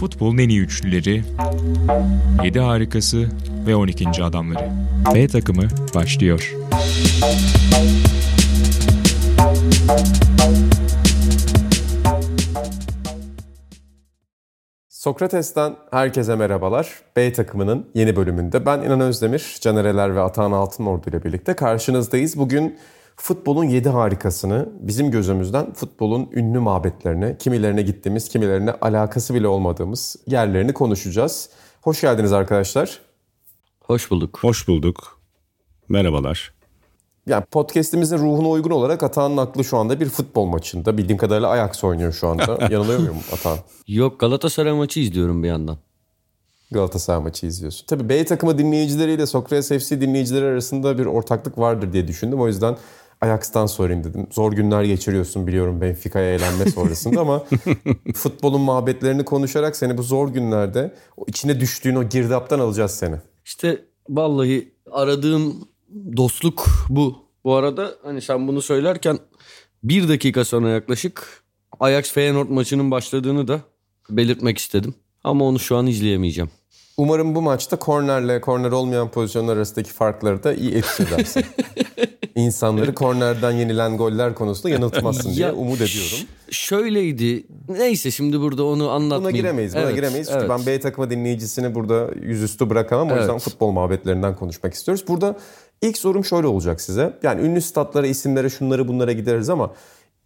[0.00, 1.22] Futbolun en iyi üçlüleri,
[2.44, 3.28] 7 harikası
[3.66, 4.24] ve 12.
[4.24, 4.70] adamları.
[5.14, 5.62] B takımı
[5.94, 6.54] başlıyor.
[14.88, 16.88] Sokrates'ten herkese merhabalar.
[17.16, 22.38] B takımının yeni bölümünde ben İnan Özdemir, Canereler ve Atahan Altınordu ile birlikte karşınızdayız.
[22.38, 22.78] Bugün
[23.18, 30.72] futbolun yedi harikasını bizim gözümüzden futbolun ünlü mabetlerine, kimilerine gittiğimiz, kimilerine alakası bile olmadığımız yerlerini
[30.72, 31.50] konuşacağız.
[31.82, 33.00] Hoş geldiniz arkadaşlar.
[33.80, 34.38] Hoş bulduk.
[34.42, 35.20] Hoş bulduk.
[35.88, 36.54] Merhabalar.
[37.26, 40.98] Yani podcast'imizin ruhuna uygun olarak Atahan'ın aklı şu anda bir futbol maçında.
[40.98, 42.58] Bildiğim kadarıyla Ajax oynuyor şu anda.
[42.70, 43.58] Yanılıyor muyum Atahan?
[43.88, 45.78] Yok Galatasaray maçı izliyorum bir yandan.
[46.70, 47.86] Galatasaray maçı izliyorsun.
[47.86, 52.40] Tabii B takımı dinleyicileriyle Sokrates FC dinleyicileri arasında bir ortaklık vardır diye düşündüm.
[52.40, 52.76] O yüzden
[53.20, 54.26] Ajax'tan sorayım dedim.
[54.30, 57.44] Zor günler geçiriyorsun biliyorum Benfica'ya eğlenme sonrasında ama
[58.14, 63.16] futbolun muhabbetlerini konuşarak seni bu zor günlerde o içine düştüğün o girdaptan alacağız seni.
[63.44, 65.68] İşte vallahi aradığım
[66.16, 67.28] dostluk bu.
[67.44, 69.18] Bu arada hani sen bunu söylerken
[69.82, 71.42] bir dakika sonra yaklaşık
[71.80, 73.60] Ajax Feyenoord maçının başladığını da
[74.10, 74.94] belirtmek istedim.
[75.24, 76.50] Ama onu şu an izleyemeyeceğim.
[76.96, 81.44] Umarım bu maçta kornerle korner olmayan pozisyonlar arasındaki farkları da iyi etki edersin.
[82.38, 86.18] İnsanları kornerden yenilen goller konusunda yanıltmazsın diye Ya, umut ediyorum.
[86.50, 87.44] Şöyleydi.
[87.68, 89.24] Neyse şimdi burada onu anlatmayayım.
[89.24, 90.26] Buna giremeyiz, buna Evet, giremeyiz.
[90.26, 90.50] Çünkü evet.
[90.50, 93.10] ben B takımı dinleyicisini burada yüzüstü bırakamam.
[93.10, 93.42] O yüzden Evet.
[93.42, 95.04] futbol muhabbetlerinden konuşmak istiyoruz.
[95.08, 95.36] Burada
[95.82, 97.18] ilk sorum şöyle olacak size.
[97.22, 99.70] Yani ünlü statlara, isimlere, şunları bunlara gideriz ama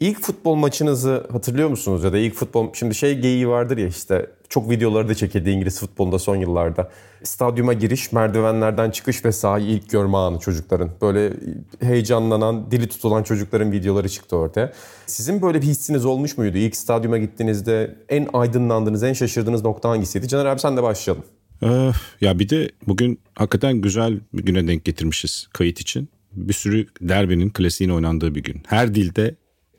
[0.01, 2.05] ilk futbol maçınızı hatırlıyor musunuz?
[2.05, 2.73] Ya da ilk futbol...
[2.75, 6.91] Şimdi şey geyiği vardır ya işte çok videoları da çekildi İngiliz futbolunda son yıllarda.
[7.23, 10.91] Stadyuma giriş, merdivenlerden çıkış ve sahayı ilk görme anı çocukların.
[11.03, 11.33] Böyle
[11.81, 14.73] heyecanlanan, dili tutulan çocukların videoları çıktı ortaya.
[15.07, 16.59] Sizin böyle bir hissiniz olmuş muydu?
[16.59, 20.29] İlk stadyuma gittiğinizde en aydınlandığınız, en şaşırdığınız nokta hangisiydi?
[20.29, 21.25] Caner abi sen de başlayalım.
[21.63, 26.09] Ee, ya bir de bugün hakikaten güzel bir güne denk getirmişiz kayıt için.
[26.33, 28.63] Bir sürü derbinin klasiğin oynandığı bir gün.
[28.67, 29.35] Her dilde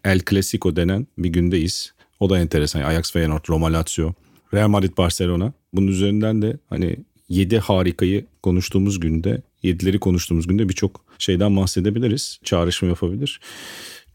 [0.06, 1.94] El Clasico denen bir gündeyiz.
[2.20, 2.81] O da enteresan.
[2.81, 4.14] Ajax Feyenoord, Roma Lazio,
[4.53, 5.53] Real Madrid Barcelona.
[5.74, 6.97] Bunun üzerinden de hani
[7.30, 12.40] 7 harikayı konuştuğumuz günde, 7'leri konuştuğumuz günde birçok şeyden bahsedebiliriz.
[12.44, 13.40] Çağrışma yapabilir.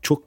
[0.02, 0.22] Çok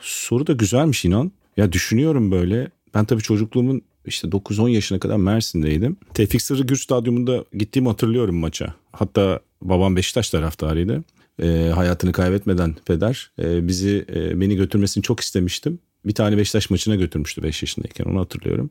[0.00, 1.32] soru da güzelmiş inan.
[1.56, 2.70] Ya düşünüyorum böyle.
[2.94, 5.96] Ben tabii çocukluğumun işte 9-10 yaşına kadar Mersin'deydim.
[6.14, 8.74] Tevfik Sırrı Gür Stadyumunda gittiğimi hatırlıyorum maça.
[8.92, 11.04] Hatta babam Beşiktaş taraftarıydı.
[11.42, 15.78] Ee, hayatını kaybetmeden peder e, bizi e, beni götürmesini çok istemiştim.
[16.04, 18.70] Bir tane Beşiktaş maçına götürmüştü 5 yaşındayken onu hatırlıyorum.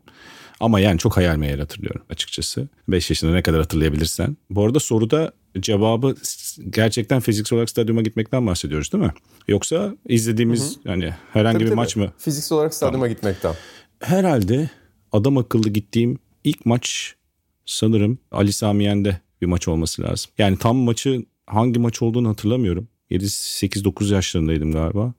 [0.62, 2.68] Ama yani çok hayal meyal hatırlıyorum açıkçası.
[2.88, 4.38] 5 yaşında ne kadar hatırlayabilirsen.
[4.50, 6.16] Bu arada soruda cevabı
[6.70, 9.12] gerçekten fiziksel olarak stadyuma gitmekten bahsediyoruz değil mi?
[9.48, 11.76] Yoksa izlediğimiz yani herhangi Tabii bir tabii.
[11.76, 12.12] maç mı?
[12.18, 13.56] Fiziksel olarak stadyuma gitmekten.
[14.00, 14.70] Herhalde
[15.12, 17.16] adam akıllı gittiğim ilk maç
[17.66, 20.32] sanırım Ali Sami Yen'de bir maç olması lazım.
[20.38, 22.88] Yani tam maçı hangi maç olduğunu hatırlamıyorum.
[23.12, 25.14] 7-8-9 yaşlarındaydım galiba.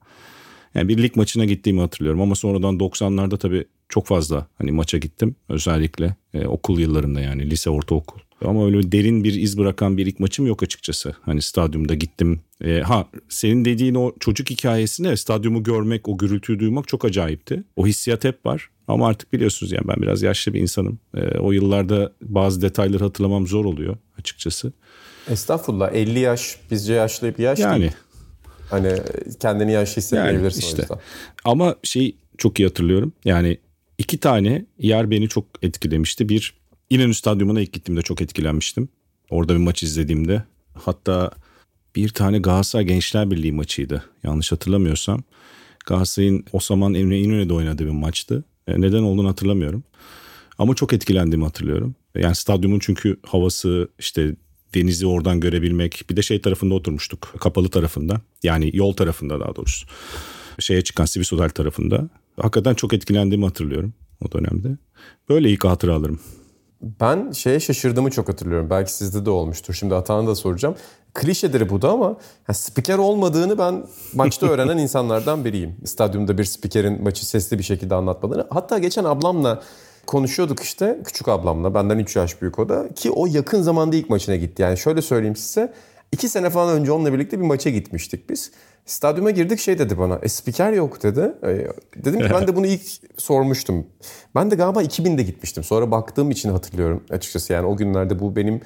[0.75, 5.37] Yani bir lig maçına gittiğimi hatırlıyorum ama sonradan 90'larda tabii çok fazla hani maça gittim.
[5.49, 8.19] Özellikle e, okul yıllarında yani lise ortaokul.
[8.45, 11.15] Ama öyle derin bir iz bırakan bir ilk maçım yok açıkçası.
[11.23, 12.41] Hani stadyumda gittim.
[12.65, 17.65] E, ha senin dediğin o çocuk hikayesine stadyumu görmek, o gürültüyü duymak çok acayipti.
[17.77, 18.71] O hissiyat hep var.
[18.89, 20.99] Ama artık biliyorsunuz yani ben biraz yaşlı bir insanım.
[21.17, 24.73] E, o yıllarda bazı detayları hatırlamam zor oluyor açıkçası.
[25.31, 27.93] Estağfurullah 50 yaş bizce yaşlı bir yaş Yani değil.
[28.71, 28.93] Hani
[29.41, 30.83] kendini yaşlı hissetmeyebilirsin Yani o işte.
[30.83, 30.99] yüzden.
[31.45, 33.13] Ama şey çok iyi hatırlıyorum.
[33.25, 33.59] Yani
[33.99, 36.29] iki tane yer beni çok etkilemişti.
[36.29, 36.55] Bir
[36.91, 38.89] İnönü Stadyumu'na ilk gittiğimde çok etkilenmiştim.
[39.31, 40.45] Orada bir maç izlediğimde.
[40.75, 41.31] Hatta
[41.97, 44.05] bir tane Galatasaray Gençler Birliği maçıydı.
[44.25, 45.23] Yanlış hatırlamıyorsam.
[45.87, 48.45] Galatasaray'ın o zaman Emre İnönü'de oynadığı bir maçtı.
[48.69, 49.85] E, Neden olduğunu hatırlamıyorum.
[50.59, 51.95] Ama çok etkilendiğimi hatırlıyorum.
[52.15, 54.37] Yani stadyumun çünkü havası işte
[54.75, 56.05] denizi oradan görebilmek.
[56.11, 57.35] Bir de şey tarafında oturmuştuk.
[57.41, 58.21] Kapalı tarafında.
[58.43, 59.87] Yani yol tarafında daha doğrusu.
[60.59, 62.09] Şeye çıkan Sivis Otel tarafında.
[62.41, 63.95] Hakikaten çok etkilendiğimi hatırlıyorum
[64.25, 64.69] o dönemde.
[65.29, 66.21] Böyle ilk hatıralarım.
[66.83, 68.71] Ben şeye şaşırdığımı çok hatırlıyorum.
[68.71, 69.75] Belki sizde de olmuştur.
[69.75, 70.75] Şimdi Atahan'a da soracağım.
[71.15, 72.17] Klişedir bu da ama
[72.49, 75.77] ya spiker olmadığını ben maçta öğrenen insanlardan biriyim.
[75.85, 78.47] Stadyumda bir spikerin maçı sesli bir şekilde anlatmadığını.
[78.51, 79.63] Hatta geçen ablamla
[80.07, 81.01] konuşuyorduk işte.
[81.05, 81.75] Küçük ablamla.
[81.75, 82.89] Benden 3 yaş büyük o da.
[82.95, 84.63] Ki o yakın zamanda ilk maçına gitti.
[84.63, 85.73] Yani şöyle söyleyeyim size.
[86.13, 88.51] 2 sene falan önce onunla birlikte bir maça gitmiştik biz.
[88.87, 90.19] Stadyuma girdik şey dedi bana.
[90.23, 91.35] E spiker yok dedi.
[91.43, 91.67] E,
[92.05, 92.83] dedim ki ben de bunu ilk
[93.17, 93.87] sormuştum.
[94.35, 95.65] Ben de galiba 2000'de gitmiştim.
[95.65, 97.53] Sonra baktığım için hatırlıyorum açıkçası.
[97.53, 98.61] Yani o günlerde bu benim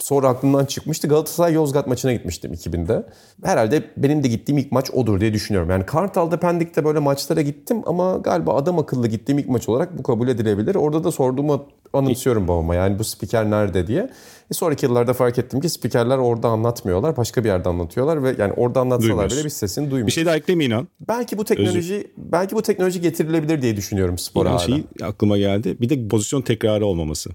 [0.00, 1.08] sonra aklımdan çıkmıştı.
[1.08, 3.06] Galatasaray Yozgat maçına gitmiştim 2000'de.
[3.44, 5.70] Herhalde benim de gittiğim ilk maç odur diye düşünüyorum.
[5.70, 10.02] Yani Kartal'da Pendik'te böyle maçlara gittim ama galiba adam akıllı gittiğim ilk maç olarak bu
[10.02, 10.74] kabul edilebilir.
[10.74, 14.10] Orada da sorduğumu anımsıyorum babama yani bu spiker nerede diye.
[14.50, 17.16] E sonraki yıllarda fark ettim ki spikerler orada anlatmıyorlar.
[17.16, 19.38] Başka bir yerde anlatıyorlar ve yani orada anlatsalar Duymuyorsun.
[19.38, 20.06] bile biz sesini duymuyoruz.
[20.06, 20.88] Bir şey daha eklemeyin inan.
[21.08, 24.58] Belki bu teknoloji belki bu teknoloji getirilebilir diye düşünüyorum spora hala.
[24.58, 25.76] şey aklıma geldi.
[25.80, 27.30] Bir de pozisyon tekrarı olmaması.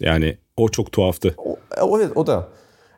[0.00, 1.34] Yani o çok tuhaftı.
[1.36, 2.48] O, o- evet o da.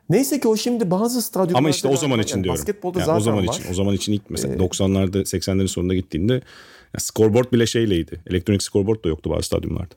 [0.09, 1.57] Neyse ki o şimdi bazı stadyumlarda...
[1.57, 2.59] Ama işte o zaman yani için diyorum.
[2.59, 3.53] Basketbolda Yani zaten o zaman var.
[3.53, 6.33] Ee, için o zaman için ilk mesela 90'larda 80'lerin sonunda gittiğinde
[6.93, 8.21] ya scoreboard bile şeyleydi.
[8.27, 9.95] Elektronik scoreboard da yoktu bazı stadyumlarda.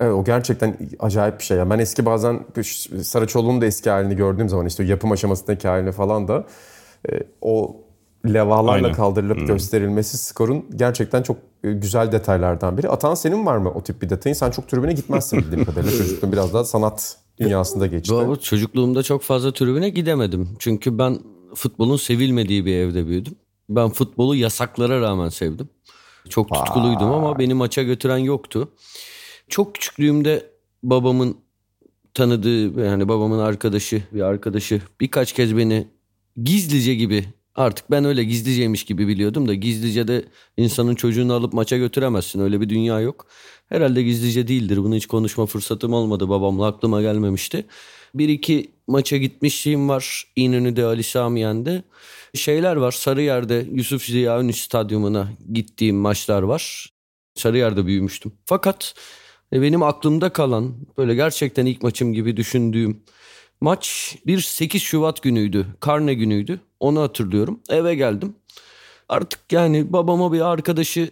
[0.00, 1.56] Evet o gerçekten acayip bir şey.
[1.56, 2.44] Yani ben eski bazen
[3.02, 6.46] Saraçoğlu'nun da eski halini gördüğüm zaman işte yapım aşamasındaki halini falan da
[7.10, 7.80] e, o
[8.26, 8.92] levhalarla Aynen.
[8.96, 12.88] kaldırılıp gösterilmesi skorun gerçekten çok e, güzel detaylardan biri.
[12.88, 14.34] Atan senin var mı o tip bir detayın?
[14.34, 15.98] Sen çok tribüne gitmezsin bildiğim kadarıyla.
[15.98, 18.14] Çocukluğun biraz daha sanat dünyasında geçti.
[18.14, 20.48] Doğru, çocukluğumda çok fazla tribüne gidemedim.
[20.58, 21.18] Çünkü ben
[21.54, 23.34] futbolun sevilmediği bir evde büyüdüm.
[23.68, 25.68] Ben futbolu yasaklara rağmen sevdim.
[26.28, 28.68] Çok tutkuluydum ama beni maça götüren yoktu.
[29.48, 30.50] Çok küçüklüğümde
[30.82, 31.36] babamın
[32.14, 35.88] tanıdığı yani babamın arkadaşı bir arkadaşı birkaç kez beni
[36.44, 37.24] gizlice gibi
[37.56, 40.24] artık ben öyle gizliceymiş gibi biliyordum da gizlice de
[40.56, 43.26] insanın çocuğunu alıp maça götüremezsin öyle bir dünya yok.
[43.68, 47.66] Herhalde gizlice değildir bunu hiç konuşma fırsatım olmadı babamla aklıma gelmemişti.
[48.14, 51.82] Bir iki maça gitmişliğim var İnönü'de Ali Sami Yen'de.
[52.34, 56.92] Şeyler var Sarıyer'de Yusuf Ziya Ünlü Stadyumuna gittiğim maçlar var.
[57.34, 58.32] Sarıyer'de büyümüştüm.
[58.44, 58.94] Fakat
[59.52, 63.02] e, benim aklımda kalan böyle gerçekten ilk maçım gibi düşündüğüm
[63.60, 65.66] maç bir 8 Şubat günüydü.
[65.80, 66.60] Karne günüydü.
[66.80, 67.60] Onu hatırlıyorum.
[67.68, 68.34] Eve geldim.
[69.08, 71.10] Artık yani babama bir arkadaşı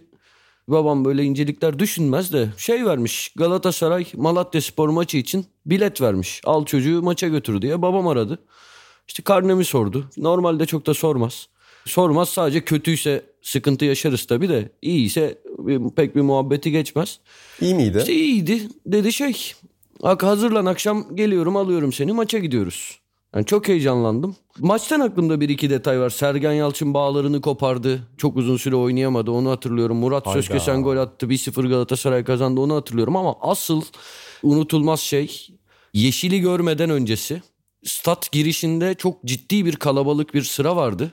[0.69, 6.41] babam böyle incelikler düşünmez de şey vermiş Galatasaray Malatya Spor maçı için bilet vermiş.
[6.45, 8.39] Al çocuğu maça götür diye babam aradı.
[9.09, 10.11] İşte karnemi sordu.
[10.17, 11.49] Normalde çok da sormaz.
[11.87, 15.39] Sormaz sadece kötüyse sıkıntı yaşarız tabii de iyiyse
[15.97, 17.19] pek bir muhabbeti geçmez.
[17.61, 17.99] İyi miydi?
[17.99, 18.69] İşte iyiydi.
[18.87, 19.53] Dedi şey
[20.03, 22.99] "Ak hazırlan akşam geliyorum alıyorum seni maça gidiyoruz.
[23.35, 24.37] Yani çok heyecanlandım.
[24.59, 26.11] Maçtan aklımda bir iki detay var.
[26.11, 28.09] Sergen Yalçın bağlarını kopardı.
[28.19, 29.97] Çok uzun süre oynayamadı onu hatırlıyorum.
[29.97, 30.43] Murat Hayda.
[30.43, 31.27] Sözkesen gol attı.
[31.27, 33.17] 1-0 Galatasaray kazandı onu hatırlıyorum.
[33.17, 33.83] Ama asıl
[34.43, 35.49] unutulmaz şey
[35.95, 37.43] Yeşil'i görmeden öncesi.
[37.85, 41.13] Stat girişinde çok ciddi bir kalabalık bir sıra vardı.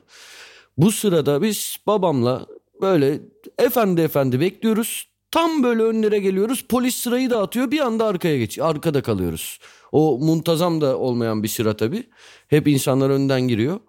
[0.78, 2.46] Bu sırada biz babamla
[2.82, 3.20] böyle
[3.58, 5.08] efendi efendi bekliyoruz.
[5.32, 6.66] Tam böyle önlere geliyoruz.
[6.70, 7.72] Polis sırayı dağıtıyor.
[7.72, 8.60] Bir anda arkaya geç.
[8.60, 9.60] Arkada kalıyoruz.
[9.92, 12.04] O muntazam da olmayan bir sıra tabii.
[12.48, 13.80] Hep insanlar önden giriyor.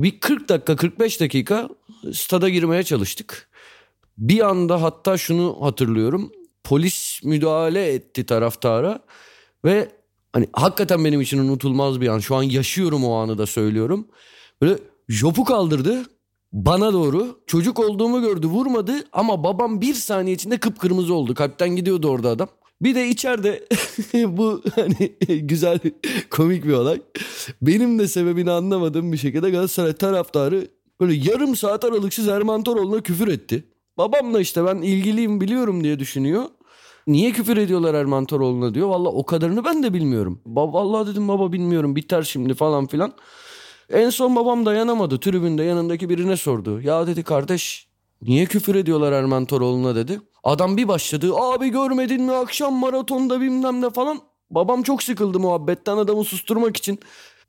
[0.00, 1.68] Bir 40 dakika 45 dakika
[2.12, 3.50] stada girmeye çalıştık.
[4.18, 6.32] Bir anda hatta şunu hatırlıyorum.
[6.64, 9.00] Polis müdahale etti taraftara
[9.64, 9.88] ve
[10.32, 12.18] hani hakikaten benim için unutulmaz bir an.
[12.18, 14.08] Şu an yaşıyorum o anı da söylüyorum.
[14.62, 14.78] Böyle
[15.08, 16.04] jopu kaldırdı
[16.52, 17.40] bana doğru.
[17.46, 21.34] Çocuk olduğumu gördü vurmadı ama babam bir saniye içinde kıpkırmızı oldu.
[21.34, 22.48] Kalpten gidiyordu orada adam.
[22.82, 23.68] Bir de içeride
[24.14, 25.08] bu hani
[25.40, 25.78] güzel
[26.30, 27.00] komik bir olay.
[27.62, 30.68] Benim de sebebini anlamadığım bir şekilde Galatasaray taraftarı
[31.00, 33.64] böyle yarım saat aralıksız Erman Toroğlu'na küfür etti.
[33.98, 36.44] Babam da işte ben ilgiliyim biliyorum diye düşünüyor.
[37.06, 38.88] Niye küfür ediyorlar Erman Toroğlu'na diyor.
[38.88, 40.40] Valla o kadarını ben de bilmiyorum.
[40.46, 43.12] Ba vallahi dedim baba bilmiyorum biter şimdi falan filan.
[43.90, 45.20] En son babam dayanamadı.
[45.20, 46.80] Tribünde yanındaki birine sordu.
[46.80, 47.89] Ya dedi kardeş
[48.22, 50.20] niye küfür ediyorlar Erman Toroğlu'na dedi.
[50.44, 51.34] Adam bir başladı.
[51.34, 54.20] Abi görmedin mi akşam maratonda bilmem ne falan.
[54.50, 56.98] Babam çok sıkıldı muhabbetten adamı susturmak için.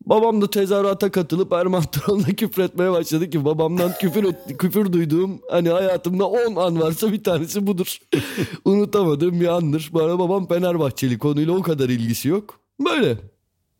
[0.06, 5.42] Babam da tezahürata katılıp Erman Toroğlu'na küfür etmeye başladı ki babamdan küfür et, küfür duyduğum
[5.52, 7.98] hani hayatımda 10 an varsa bir tanesi budur.
[8.66, 9.90] Unutamadığım bir andır.
[9.94, 12.60] Bu arada babam Fenerbahçeli konuyla o kadar ilgisi yok.
[12.80, 13.18] Böyle.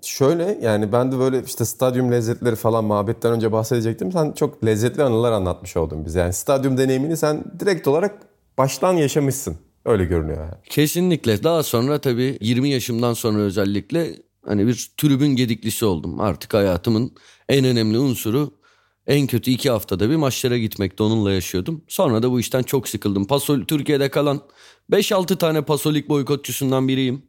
[0.02, 4.12] Şöyle yani ben de böyle işte stadyum lezzetleri falan muhabbetten önce bahsedecektim.
[4.12, 6.20] Sen çok lezzetli anılar anlatmış oldun bize.
[6.20, 8.20] Yani stadyum deneyimini sen direkt olarak
[8.58, 9.58] baştan yaşamışsın.
[9.86, 10.54] Öyle görünüyor yani.
[10.70, 11.44] Kesinlikle.
[11.44, 14.16] Daha sonra tabii 20 yaşımdan sonra özellikle
[14.46, 16.20] hani bir tribün gediklisi oldum.
[16.20, 17.12] Artık hayatımın
[17.50, 18.52] en önemli unsuru
[19.08, 21.84] en kötü iki haftada bir maçlara gitmekte onunla yaşıyordum.
[21.88, 23.28] Sonra da bu işten çok sıkıldım.
[23.28, 24.42] Pasol Türkiye'de kalan
[24.92, 27.22] 5-6 tane pasolik boykotçusundan biriyim.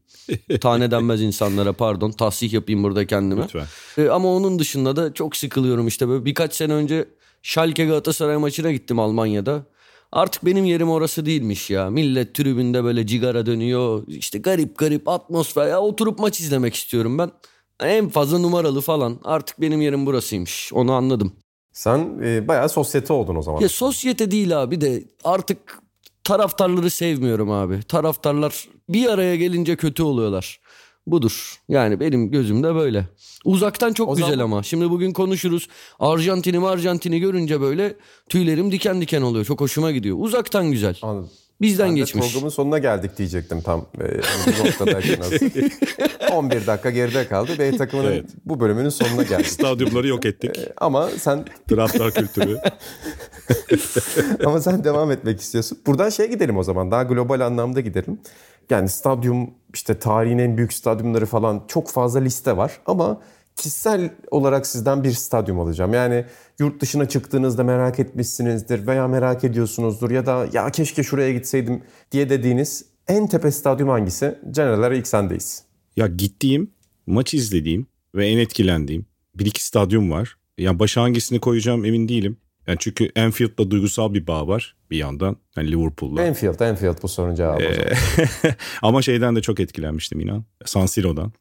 [0.60, 2.10] Tane denmez insanlara pardon.
[2.10, 3.42] Tahsih yapayım burada kendime.
[3.42, 3.66] Lütfen.
[3.98, 7.08] E, ama onun dışında da çok sıkılıyorum işte böyle birkaç sene önce
[7.42, 9.62] Schalke Galatasaray maçına gittim Almanya'da.
[10.12, 11.90] Artık benim yerim orası değilmiş ya.
[11.90, 14.04] Millet tribünde böyle cigara dönüyor.
[14.06, 15.66] İşte garip garip atmosfer.
[15.68, 17.30] Ya oturup maç izlemek istiyorum ben.
[17.80, 19.18] En fazla numaralı falan.
[19.24, 20.72] Artık benim yerim burasıymış.
[20.72, 21.32] Onu anladım.
[21.72, 23.60] Sen e, bayağı sosyete oldun o zaman.
[23.60, 25.78] Ya sosyete değil abi de artık
[26.36, 27.82] taraftarları sevmiyorum abi.
[27.82, 30.60] Taraftarlar bir araya gelince kötü oluyorlar.
[31.06, 31.54] budur.
[31.68, 33.04] Yani benim gözümde böyle.
[33.44, 34.62] Uzaktan çok O güzel zaman- ama.
[34.62, 35.68] Şimdi bugün konuşuruz.
[36.00, 37.96] Arjantin'i Arjantin'i görünce böyle
[38.28, 39.44] tüylerim diken diken oluyor.
[39.44, 40.16] Çok hoşuma gidiyor.
[40.20, 40.98] Uzaktan güzel.
[41.02, 41.30] Anladım.
[41.61, 42.25] Bizden Ben geçmiş.
[42.32, 43.87] programın sonuna geldik diyecektim tam.
[44.47, 46.35] Bu noktadayken aslında.
[46.35, 47.52] 11 dakika geride kaldı.
[47.59, 48.25] B takımının Evet.
[48.44, 49.47] bu bölümünün sonuna geldik.
[49.47, 50.56] Stadyumları yok ettik.
[50.76, 52.59] Ama sen Taraftar kültürü.
[54.44, 55.78] ama sen devam etmek istiyorsun.
[55.87, 56.90] Buradan şeye gidelim o zaman.
[56.90, 58.21] Daha global anlamda gidelim.
[58.71, 63.21] Yani stadyum işte tarihin en büyük stadyumları falan çok fazla liste var ama
[63.56, 65.94] kişisel olarak sizden bir stadyum alacağım.
[65.94, 66.25] Yani
[66.59, 71.82] yurt dışına çıktığınızda merak etmişsinizdir veya merak ediyorsunuzdur ya da ya keşke şuraya gitseydim
[72.12, 74.38] diye dediğiniz en tepe stadyum hangisi?
[74.50, 75.62] Generaller ilk sendeyiz.
[75.97, 76.71] Ya gittiğim,
[77.06, 80.37] maç izlediğim ve en etkilendiğim bir iki stadyum var.
[80.59, 82.37] Ya başa hangisini koyacağım emin değilim.
[82.66, 85.37] Yani çünkü Anfield'la duygusal bir bağ var bir yandan.
[85.56, 86.23] Yani Liverpool'la.
[86.23, 87.62] Anfield, Anfield bu sorunun cevabı.
[87.62, 88.54] zaman.
[88.82, 90.44] Ama şeyden de çok etkilenmiştim inan.
[90.64, 91.32] San Siro'dan.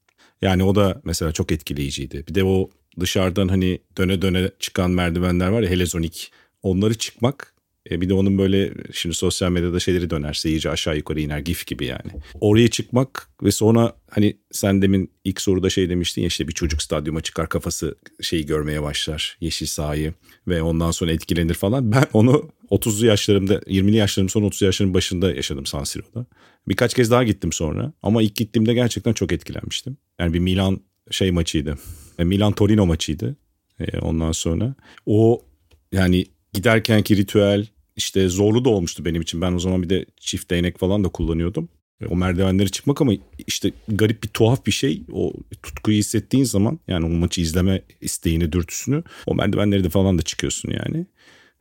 [0.41, 2.25] Yani o da mesela çok etkileyiciydi.
[2.27, 2.69] Bir de o
[2.99, 6.31] dışarıdan hani döne döne çıkan merdivenler var ya helezonik.
[6.63, 7.50] Onları çıkmak
[7.91, 11.67] e, bir de onun böyle şimdi sosyal medyada şeyleri döner seyirci aşağı yukarı iner gif
[11.67, 12.11] gibi yani.
[12.41, 16.81] Oraya çıkmak ve sonra hani sen demin ilk soruda şey demiştin ya işte bir çocuk
[16.81, 20.13] stadyuma çıkar kafası şeyi görmeye başlar yeşil sahayı
[20.47, 21.91] ve ondan sonra etkilenir falan.
[21.91, 26.25] Ben onu 30'lu yaşlarımda 20'li yaşlarım son 30 yaşlarımın başında yaşadım San Siro'da.
[26.67, 29.97] Birkaç kez daha gittim sonra ama ilk gittiğimde gerçekten çok etkilenmiştim.
[30.19, 30.81] Yani bir Milan
[31.11, 31.77] şey maçıydı.
[32.19, 33.35] E, Milan Torino maçıydı.
[33.79, 35.45] E, ondan sonra o
[35.91, 37.67] yani giderkenki ritüel
[38.01, 39.41] işte zorlu da olmuştu benim için.
[39.41, 41.69] Ben o zaman bir de çift değnek falan da kullanıyordum.
[42.01, 43.13] E, O merdivenleri çıkmak ama
[43.47, 45.03] işte garip bir tuhaf bir şey.
[45.11, 50.21] O tutkuyu hissettiğin zaman yani o maçı izleme isteğini, dürtüsünü o merdivenleri de falan da
[50.21, 51.05] çıkıyorsun yani.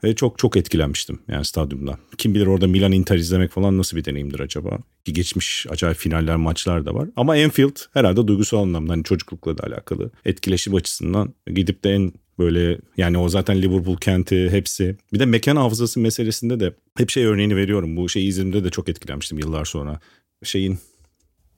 [0.05, 1.99] Ve çok çok etkilenmiştim yani stadyumdan.
[2.19, 4.79] Kim bilir orada Milan Inter izlemek falan nasıl bir deneyimdir acaba?
[5.05, 7.09] Ki geçmiş acayip finaller maçlar da var.
[7.17, 10.11] Ama Anfield herhalde duygusal anlamda hani çocuklukla da alakalı.
[10.25, 14.97] Etkileşim açısından gidip de en böyle yani o zaten Liverpool kenti hepsi.
[15.13, 17.97] Bir de mekan hafızası meselesinde de hep şey örneğini veriyorum.
[17.97, 20.01] Bu şeyi izlediğimde de çok etkilenmiştim yıllar sonra.
[20.43, 20.79] Şeyin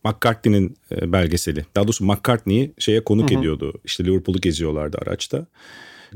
[0.05, 1.67] McCartney'nin e, belgeseli.
[1.77, 3.73] Daha doğrusu McCartney'i şeye konuk ediyordu.
[3.85, 5.47] İşte Liverpool'u geziyorlardı araçta.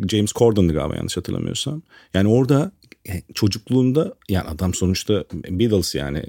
[0.08, 1.82] James Corden'dı galiba yanlış hatırlamıyorsam.
[2.14, 2.72] Yani orada
[3.08, 6.22] e, çocukluğunda yani adam sonuçta Beatles yani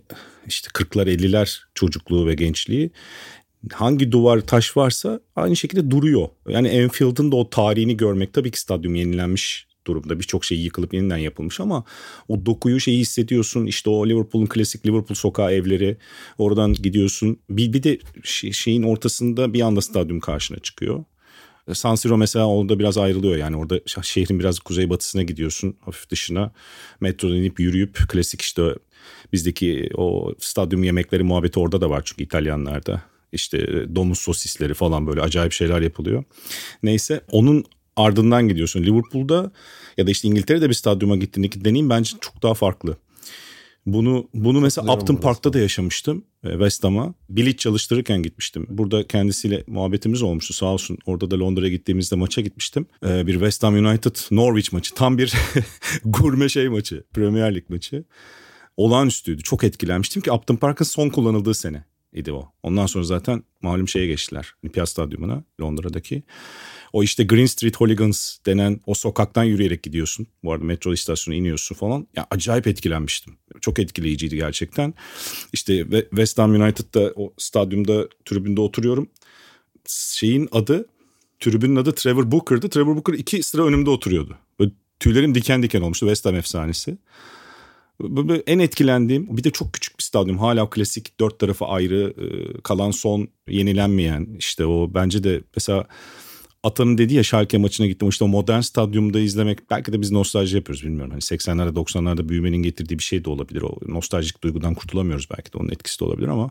[0.47, 2.91] işte 40'lar 50'ler çocukluğu ve gençliği
[3.73, 6.27] hangi duvar taş varsa aynı şekilde duruyor.
[6.47, 10.19] Yani Anfield'ın da o tarihini görmek tabii ki stadyum yenilenmiş durumda.
[10.19, 11.83] Birçok şey yıkılıp yeniden yapılmış ama
[12.27, 13.65] o dokuyu şeyi hissediyorsun.
[13.65, 15.97] İşte o Liverpool'un klasik Liverpool sokağı evleri.
[16.37, 17.39] Oradan gidiyorsun.
[17.49, 21.03] Bir, bir de şey- şeyin ortasında bir anda stadyum karşına çıkıyor.
[21.73, 26.51] San Siro mesela orada biraz ayrılıyor yani orada şehrin biraz kuzeybatısına gidiyorsun hafif dışına
[26.99, 28.75] metrodan inip yürüyüp klasik işte
[29.33, 35.21] bizdeki o stadyum yemekleri muhabbeti orada da var çünkü İtalyanlarda işte domuz sosisleri falan böyle
[35.21, 36.23] acayip şeyler yapılıyor.
[36.83, 37.63] Neyse onun
[37.95, 39.51] ardından gidiyorsun Liverpool'da
[39.97, 42.97] ya da işte İngiltere'de bir stadyuma gittiğindeki deneyim bence çok daha farklı.
[43.85, 46.25] Bunu bunu mesela Upton Park'ta da yaşamıştım.
[46.43, 47.13] e, West Ham'a.
[47.29, 48.65] Bilet çalıştırırken gitmiştim.
[48.69, 50.97] Burada kendisiyle muhabbetimiz olmuştu sağ olsun.
[51.05, 52.85] Orada da Londra'ya gittiğimizde maça gitmiştim.
[53.05, 54.95] E, Bir West Ham United Norwich maçı.
[54.95, 55.33] Tam bir
[56.05, 57.03] gurme şey maçı.
[57.13, 58.03] Premier Lig maçı.
[58.77, 59.43] Olağanüstüydü.
[59.43, 61.83] Çok etkilenmiştim ki Upton Park'ın son kullanıldığı sene
[62.13, 62.51] idi o.
[62.63, 64.53] Ondan sonra zaten malum şeye geçtiler.
[64.63, 66.23] Olimpiyat Stadyumuna Londra'daki.
[66.93, 70.27] O işte Green Street Hooligans denen o sokaktan yürüyerek gidiyorsun.
[70.43, 72.07] Bu arada metro istasyonuna iniyorsun falan.
[72.15, 73.37] Ya acayip etkilenmiştim.
[73.61, 74.93] Çok etkileyiciydi gerçekten.
[75.53, 79.09] İşte West Ham United'da o stadyumda tribünde oturuyorum.
[79.87, 80.85] Şeyin adı
[81.39, 82.69] tribünün adı Trevor Booker'dı.
[82.69, 84.37] Trevor Booker iki sıra önümde oturuyordu.
[84.59, 86.97] Böyle tüylerim diken diken olmuştu West Ham efsanesi.
[88.47, 90.37] En etkilendiğim bir de çok küçük bir stadyum.
[90.37, 92.27] Hala klasik dört tarafı ayrı e,
[92.61, 95.87] kalan son yenilenmeyen işte o bence de mesela
[96.63, 98.09] Atan'ın dediği ya Schalke maçına gittim.
[98.09, 101.11] İşte o modern stadyumda izlemek belki de biz nostalji yapıyoruz bilmiyorum.
[101.11, 103.61] Hani 80'lerde 90'larda büyümenin getirdiği bir şey de olabilir.
[103.61, 106.49] O nostaljik duygudan kurtulamıyoruz belki de onun etkisi de olabilir ama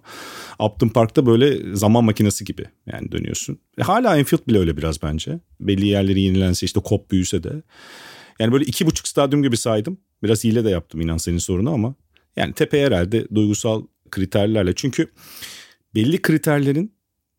[0.60, 3.58] Upton Park'ta böyle zaman makinesi gibi yani dönüyorsun.
[3.78, 5.40] E, hala Anfield bile öyle biraz bence.
[5.60, 7.62] Belli yerleri yenilense işte kop büyüse de.
[8.40, 9.98] Yani böyle iki buçuk stadyum gibi saydım.
[10.22, 11.94] Biraz hile de yaptım inan senin sorunu ama.
[12.36, 14.72] Yani tepe herhalde duygusal kriterlerle.
[14.76, 15.12] Çünkü
[15.94, 16.94] belli kriterlerin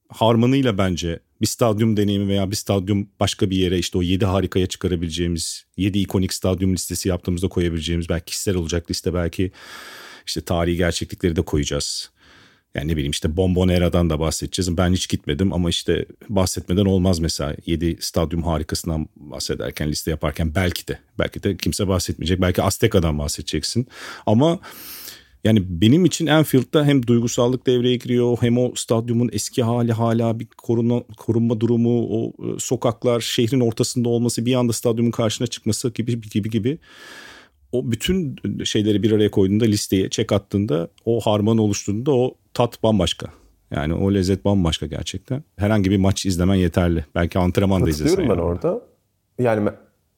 [0.10, 4.68] harmanıyla bence bir stadyum deneyimi veya bir stadyum başka bir yere işte o 7 harikaya
[4.68, 9.52] çıkarabileceğimiz 7 ikonik stadyum listesi yaptığımızda koyabileceğimiz belki kişisel olacak liste belki
[10.26, 12.12] işte tarihi gerçeklikleri de koyacağız.
[12.76, 14.78] Yani ne bileyim işte Bombonera'dan da bahsedeceğiz.
[14.78, 20.88] Ben hiç gitmedim ama işte bahsetmeden olmaz mesela 7 stadyum harikasından bahsederken liste yaparken belki
[20.88, 22.42] de belki de kimse bahsetmeyecek.
[22.42, 23.88] Belki Azteka'dan bahsedeceksin.
[24.26, 24.60] Ama
[25.44, 30.48] Yani benim için Anfield'da hem duygusallık devreye giriyor hem o stadyumun eski hali hala bir
[30.58, 36.22] korunma, korunma durumu, o e, sokaklar, şehrin ortasında olması, bir anda stadyumun karşına çıkması gibi
[36.22, 36.78] gibi gibi.
[37.72, 43.28] O bütün şeyleri bir araya koyduğunda listeye çek attığında o harman oluştuğunda o tat bambaşka.
[43.72, 45.44] Yani o lezzet bambaşka gerçekten.
[45.58, 47.06] Herhangi bir maç izlemen yeterli.
[47.16, 48.16] Belki antrenman da izlesen.
[48.16, 48.52] Katılıyorum ben yani.
[48.52, 48.82] orada.
[49.40, 49.70] Yani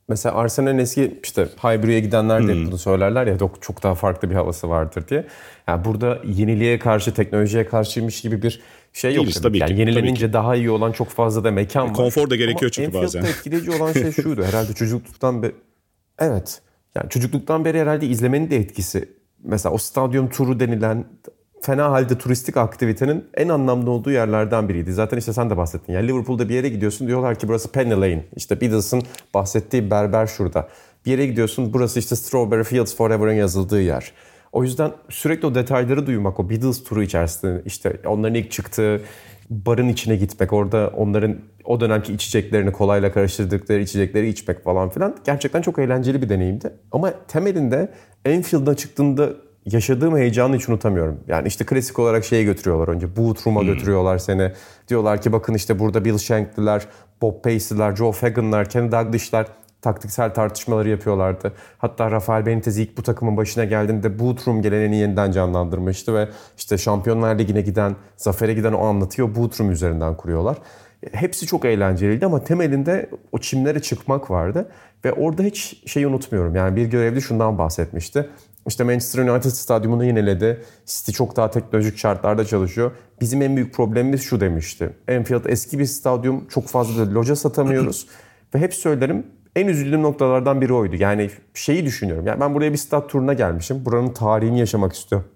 [0.07, 4.29] mesela Arsenal'in eski işte Highbury'e gidenler de hep bunu söylerler ya çok, çok daha farklı
[4.29, 5.27] bir havası vardır diye.
[5.67, 8.61] Yani burada yeniliğe karşı, teknolojiye karşıymış gibi bir
[8.93, 9.25] şey yok.
[9.25, 11.93] Değiliz, tabii yani ki, yenilenince tabii daha iyi olan çok fazla da mekan var.
[11.93, 13.33] konfor da gerekiyor Ama çünkü Anfield'da bazen.
[13.33, 15.55] etkileyici olan şey şuydu herhalde çocukluktan beri.
[16.19, 16.61] Evet.
[16.95, 19.09] Yani çocukluktan beri herhalde izlemenin de etkisi.
[19.43, 21.05] Mesela o stadyum turu denilen
[21.61, 24.93] fena halde turistik aktivitenin en anlamlı olduğu yerlerden biriydi.
[24.93, 25.93] Zaten işte sen de bahsettin.
[25.93, 28.25] Yani Liverpool'da bir yere gidiyorsun diyorlar ki burası Penny Lane.
[28.35, 30.67] İşte Beatles'ın bahsettiği berber şurada.
[31.05, 34.11] Bir yere gidiyorsun burası işte Strawberry Fields Forever'ın yazıldığı yer.
[34.51, 39.01] O yüzden sürekli o detayları duymak, o Beatles turu içerisinde işte onların ilk çıktığı
[39.49, 45.61] barın içine gitmek, orada onların o dönemki içeceklerini kolayla karıştırdıkları içecekleri içmek falan filan gerçekten
[45.61, 46.73] çok eğlenceli bir deneyimdi.
[46.91, 47.93] Ama temelinde
[48.25, 49.29] Enfield'a çıktığında
[49.65, 51.19] yaşadığım heyecanı hiç unutamıyorum.
[51.27, 53.15] Yani işte klasik olarak şeye götürüyorlar önce.
[53.15, 54.51] Boot Room'a götürüyorlar seni.
[54.87, 56.87] Diyorlar ki bakın işte burada Bill Shankly'ler,
[57.21, 59.45] Bob Paisley'ler, Joe Fagan'lar, Kenny Dalglish'ler
[59.81, 61.53] taktiksel tartışmaları yapıyorlardı.
[61.77, 66.77] Hatta Rafael Benitez ilk bu takımın başına geldiğinde Boot Room geleneğini yeniden canlandırmıştı ve işte
[66.77, 70.57] Şampiyonlar Ligi'ne giden, zafere giden o anlatıyor Boot Room üzerinden kuruyorlar.
[71.11, 74.69] Hepsi çok eğlenceliydi ama temelinde o çimlere çıkmak vardı.
[75.05, 76.55] Ve orada hiç şeyi unutmuyorum.
[76.55, 78.29] Yani bir görevli şundan bahsetmişti.
[78.69, 80.61] İşte Manchester United stadyumunu yeniledi.
[80.85, 82.91] City çok daha teknolojik şartlarda çalışıyor.
[83.21, 84.89] Bizim en büyük problemimiz şu demişti.
[85.09, 86.47] Anfield eski bir stadyum.
[86.47, 88.07] Çok fazla da loca satamıyoruz.
[88.55, 90.95] Ve hep söylerim en üzüldüğüm noktalardan biri oydu.
[90.95, 92.27] Yani şeyi düşünüyorum.
[92.27, 93.85] Yani ben buraya bir stat turuna gelmişim.
[93.85, 95.27] Buranın tarihini yaşamak istiyorum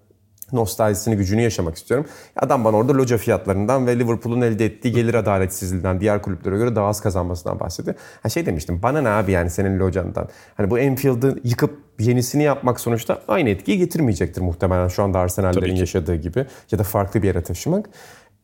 [0.54, 2.06] nostaljisini, gücünü yaşamak istiyorum.
[2.36, 6.86] Adam bana orada loca fiyatlarından ve Liverpool'un elde ettiği gelir adaletsizliğinden diğer kulüplere göre daha
[6.86, 7.96] az kazanmasından bahsediyor.
[8.22, 10.28] Ha şey demiştim, bana ne abi yani senin locandan?
[10.56, 16.16] Hani bu Enfield'ı yıkıp yenisini yapmak sonuçta aynı etkiyi getirmeyecektir muhtemelen şu anda Arsenal'lerin yaşadığı
[16.16, 17.88] gibi ya da farklı bir yere taşımak.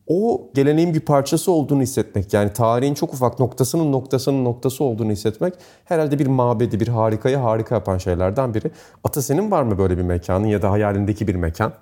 [0.07, 5.55] O geleneğin bir parçası olduğunu hissetmek yani tarihin çok ufak noktasının noktasının noktası olduğunu hissetmek
[5.85, 8.71] herhalde bir mabedi, bir harikayı harika yapan şeylerden biri.
[9.05, 11.73] Ata senin var mı böyle bir mekanın ya da hayalindeki bir mekan?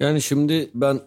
[0.00, 1.00] Yani şimdi ben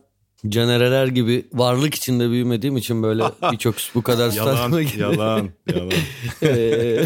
[0.50, 5.02] Canereler gibi varlık içinde büyümediğim için böyle birçok bu kadar Yalan, stadyuma gibi.
[5.02, 5.92] yalan, yalan.
[6.44, 7.04] Ee,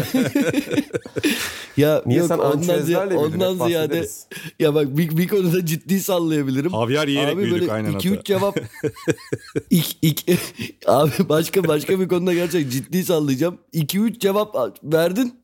[1.76, 4.26] ya Niye yok, sen ondan, ziyade, ondan ziyade bahsederiz.
[4.60, 6.72] ya bak bir, bir konuda ciddi sallayabilirim.
[6.72, 8.18] Havyar yiyerek abi büyüdük böyle aynen 2 ata.
[8.20, 8.58] 3 cevap
[9.70, 10.24] ik, ik,
[10.86, 13.58] abi başka başka bir konuda gerçekten ciddi sallayacağım.
[13.72, 15.34] 2 3 cevap verdin.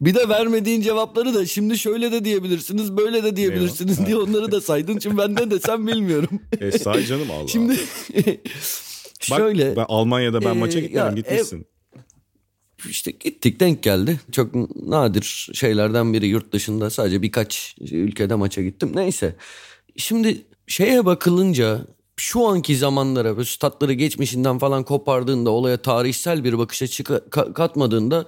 [0.00, 4.60] Bir de vermediğin cevapları da şimdi şöyle de diyebilirsiniz, böyle de diyebilirsiniz diye onları da
[4.60, 4.98] saydın.
[4.98, 6.42] Şimdi ben ne desem bilmiyorum.
[6.60, 7.48] E, say canım Allah.
[7.48, 7.76] Şimdi
[9.30, 11.66] Bak, şöyle ben Almanya'da ben Ee, maça gitmedim ya, gitmişsin.
[12.88, 14.20] işte gittik denk geldi.
[14.32, 14.54] Çok
[14.86, 18.92] nadir şeylerden biri yurt dışında sadece birkaç ülkede maça gittim.
[18.94, 19.36] Neyse.
[19.96, 26.82] Şimdi şeye bakılınca şu anki zamanlara böyle statları geçmişinden falan kopardığında olaya tarihsel bir bakış
[26.82, 28.26] açı ka- katmadığında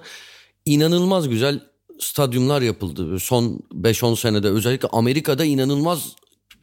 [0.65, 1.59] inanılmaz güzel
[1.99, 3.19] stadyumlar yapıldı.
[3.19, 6.15] Son 5-10 senede özellikle Amerika'da inanılmaz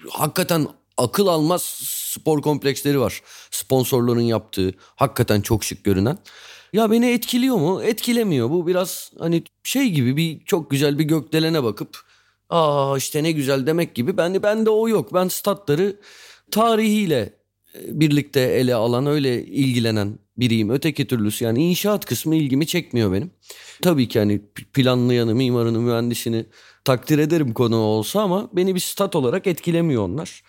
[0.08, 3.22] hakikaten akıl almaz spor kompleksleri var.
[3.50, 6.18] Sponsorların yaptığı hakikaten çok şık görünen.
[6.72, 7.82] Ya beni etkiliyor mu?
[7.82, 8.50] Etkilemiyor.
[8.50, 11.98] Bu biraz hani şey gibi bir çok güzel bir gökdelene bakıp
[12.50, 14.16] aa işte ne güzel demek gibi.
[14.16, 15.14] Ben ben de o yok.
[15.14, 16.00] Ben statları
[16.50, 17.39] tarihiyle
[17.74, 20.70] birlikte ele alan öyle ilgilenen biriyim.
[20.70, 23.30] Öteki türlüsü yani inşaat kısmı ilgimi çekmiyor benim.
[23.82, 24.40] Tabii ki hani
[24.72, 26.46] planlayanı, mimarını, mühendisini
[26.84, 30.42] takdir ederim konu olsa ama beni bir stat olarak etkilemiyor onlar.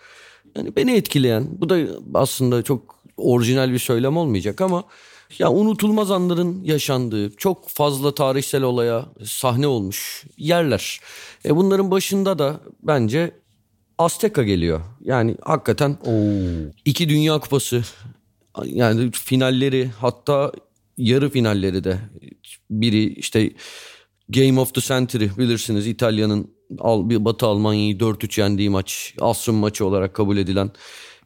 [0.56, 1.78] Yani beni etkileyen bu da
[2.14, 4.84] aslında çok orijinal bir söylem olmayacak ama
[5.38, 11.00] ya unutulmaz anların yaşandığı çok fazla tarihsel olaya sahne olmuş yerler.
[11.44, 13.41] E bunların başında da bence
[13.98, 14.80] Azteca geliyor.
[15.00, 15.98] Yani hakikaten
[16.84, 17.82] iki Dünya Kupası
[18.64, 20.52] yani finalleri hatta
[20.96, 21.98] yarı finalleri de
[22.70, 23.50] biri işte
[24.28, 29.86] Game of the Century bilirsiniz İtalya'nın Al- bir Batı Almanya'yı 4-3 yendiği maç asrın maçı
[29.86, 30.70] olarak kabul edilen.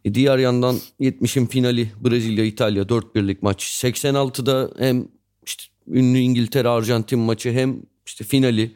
[0.05, 3.83] E diğer yandan 70'in finali Brezilya İtalya 4-1'lik maç.
[3.85, 5.09] 86'da hem
[5.47, 8.75] işte ünlü İngiltere Arjantin maçı hem işte finali.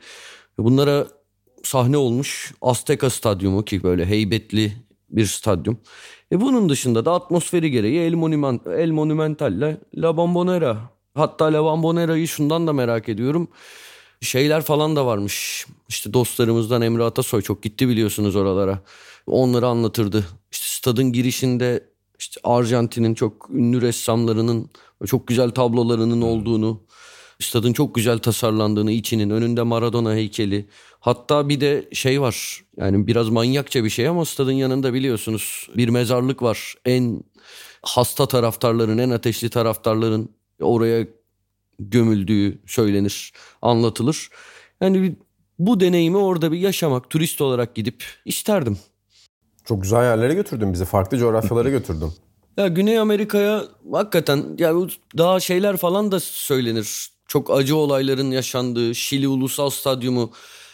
[0.58, 1.06] Bunlara
[1.62, 4.72] sahne olmuş Azteca Stadyumu ki böyle heybetli
[5.10, 5.78] bir stadyum.
[6.32, 10.78] E bunun dışında da atmosferi gereği El, Monument, El Monumental ile La Bombonera.
[11.14, 13.48] Hatta La Bombonera'yı şundan da merak ediyorum.
[14.20, 15.66] şeyler falan da varmış.
[15.88, 18.78] İşte dostlarımızdan Emre Atasoy çok gitti biliyorsunuz oralara.
[19.26, 20.24] Onları anlatırdı.
[20.52, 24.70] İşte stadın girişinde işte Arjantin'in çok ünlü ressamlarının
[25.06, 26.80] çok güzel tablolarının olduğunu,
[27.40, 30.66] stadın çok güzel tasarlandığını, içinin önünde Maradona heykeli.
[31.00, 32.64] Hatta bir de şey var.
[32.76, 36.74] Yani biraz manyakça bir şey ama stadın yanında biliyorsunuz bir mezarlık var.
[36.84, 37.22] En
[37.82, 40.28] hasta taraftarların, en ateşli taraftarların
[40.60, 41.06] oraya
[41.78, 44.28] gömüldüğü söylenir, anlatılır.
[44.80, 45.16] Yani
[45.58, 48.78] bu deneyimi orada bir yaşamak, turist olarak gidip isterdim.
[49.64, 50.84] Çok güzel yerlere götürdün bizi.
[50.84, 52.12] Farklı coğrafyalara götürdün.
[52.56, 54.74] Ya Güney Amerika'ya hakikaten ya
[55.18, 57.08] daha şeyler falan da söylenir.
[57.30, 60.30] Çok acı olayların yaşandığı Şili Ulusal Stadyumu.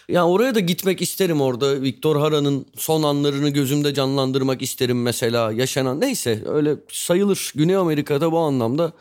[0.09, 1.83] Ya oraya da gitmek isterim orada.
[1.83, 5.53] Victor Hara'nın son anlarını gözümde canlandırmak isterim mesela.
[5.53, 7.53] Yaşanan neyse öyle sayılır.
[7.55, 8.92] Güney Amerika'da bu anlamda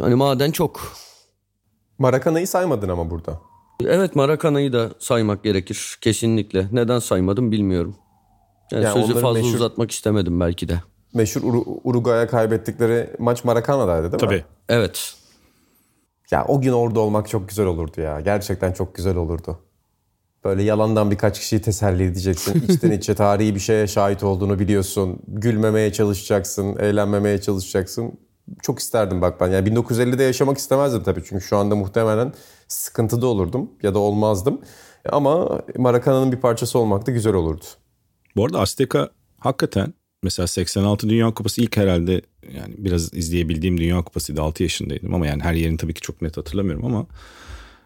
[0.00, 0.92] hani maden çok.
[1.98, 3.40] Marakana'yı saymadın ama burada.
[3.84, 6.68] Evet Marakana'yı da saymak gerekir kesinlikle.
[6.72, 7.96] Neden saymadım bilmiyorum.
[8.72, 10.82] Yani, yani sözü fazla meşhur, uzatmak istemedim belki de.
[11.14, 14.34] Meşhur Ur- Uruguay'a kaybettikleri maç Maracana'daydı değil Tabii.
[14.34, 14.40] mi?
[14.40, 14.78] Tabii.
[14.78, 15.23] Evet.
[16.30, 18.20] Ya o gün orada olmak çok güzel olurdu ya.
[18.20, 19.58] Gerçekten çok güzel olurdu.
[20.44, 22.64] Böyle yalandan birkaç kişiyi teselli edeceksin.
[22.68, 25.18] İçten içe tarihi bir şeye şahit olduğunu biliyorsun.
[25.28, 28.18] Gülmemeye çalışacaksın, eğlenmemeye çalışacaksın.
[28.62, 29.48] Çok isterdim bak ben.
[29.48, 31.24] Yani 1950'de yaşamak istemezdim tabii.
[31.24, 32.32] Çünkü şu anda muhtemelen
[32.68, 34.60] sıkıntıda olurdum ya da olmazdım.
[35.12, 37.64] Ama Maracana'nın bir parçası olmak da güzel olurdu.
[38.36, 42.22] Bu arada Azteca hakikaten mesela 86 Dünya Kupası ilk herhalde
[42.56, 46.36] yani biraz izleyebildiğim Dünya Kupası'ydı 6 yaşındaydım ama yani her yerini tabii ki çok net
[46.36, 47.06] hatırlamıyorum ama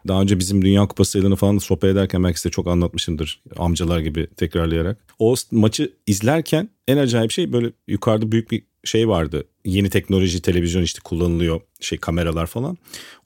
[0.08, 4.26] daha önce bizim Dünya Kupası sayılarını falan sohbet ederken belki size çok anlatmışımdır amcalar gibi
[4.26, 4.98] tekrarlayarak.
[5.18, 9.44] O maçı izlerken en acayip şey böyle yukarıda büyük bir şey vardı.
[9.64, 12.76] Yeni teknoloji televizyon işte kullanılıyor şey kameralar falan.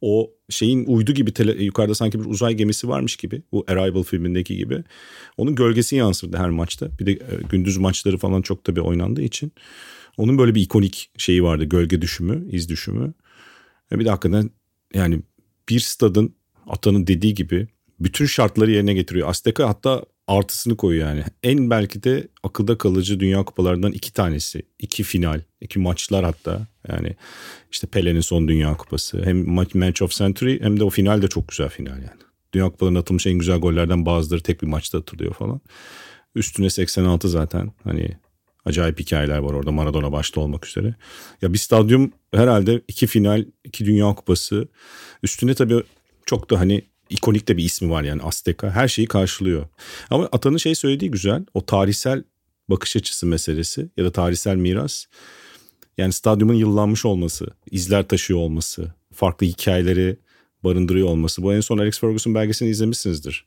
[0.01, 3.42] O şeyin uydu gibi tele, yukarıda sanki bir uzay gemisi varmış gibi.
[3.53, 4.85] Bu Arrival filmindeki gibi.
[5.37, 6.88] Onun gölgesi yansırdı her maçta.
[6.99, 7.18] Bir de e,
[7.51, 9.53] gündüz maçları falan çok tabii oynandığı için.
[10.16, 11.64] Onun böyle bir ikonik şeyi vardı.
[11.64, 13.14] Gölge düşümü, iz düşümü.
[13.92, 14.51] Ve bir de hakikaten
[14.94, 15.22] yani
[15.68, 16.35] bir stadın
[16.66, 17.68] Atan'ın dediği gibi
[18.01, 19.29] bütün şartları yerine getiriyor.
[19.29, 21.25] Azteca hatta artısını koyuyor yani.
[21.42, 24.62] En belki de akılda kalıcı Dünya Kupalarından iki tanesi.
[24.79, 26.66] iki final, iki maçlar hatta.
[26.88, 27.16] Yani
[27.72, 29.25] işte Pele'nin son Dünya Kupası.
[29.25, 32.20] Hem Match of Century hem de o final de çok güzel final yani.
[32.53, 35.61] Dünya Kupalarında atılmış en güzel gollerden bazıları tek bir maçta atılıyor falan.
[36.35, 38.09] Üstüne 86 zaten hani
[38.64, 40.94] acayip hikayeler var orada Maradona başta olmak üzere.
[41.42, 44.68] Ya bir stadyum herhalde iki final, iki Dünya Kupası.
[45.22, 45.83] Üstüne tabii
[46.27, 48.70] çok da hani ikonik de bir ismi var yani Azteca.
[48.70, 49.66] Her şeyi karşılıyor.
[50.11, 51.44] Ama Atan'ın şey söylediği güzel.
[51.55, 52.25] O tarihsel
[52.70, 55.05] bakış açısı meselesi ya da tarihsel miras.
[55.98, 60.16] Yani stadyumun yıllanmış olması, izler taşıyor olması, farklı hikayeleri
[60.64, 61.42] barındırıyor olması.
[61.42, 63.46] Bu en son Alex Ferguson belgesini izlemişsinizdir.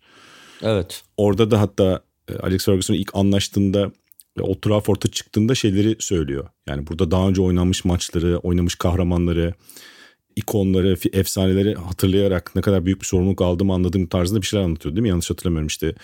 [0.62, 1.04] Evet.
[1.17, 3.91] Orada da hatta e, Alex Ferguson ilk anlaştığında
[4.39, 6.48] Old Trafford'a çıktığında şeyleri söylüyor.
[6.67, 9.54] Yani burada daha önce oynanmış maçları, oynamış kahramanları,
[10.36, 15.02] ikonları, efsaneleri hatırlayarak ne kadar büyük bir sorumluluk aldığımı anladığım tarzında bir şeyler anlatıyor değil
[15.02, 15.10] mi?
[15.10, 15.95] Yanlış hatırlamıyorum işte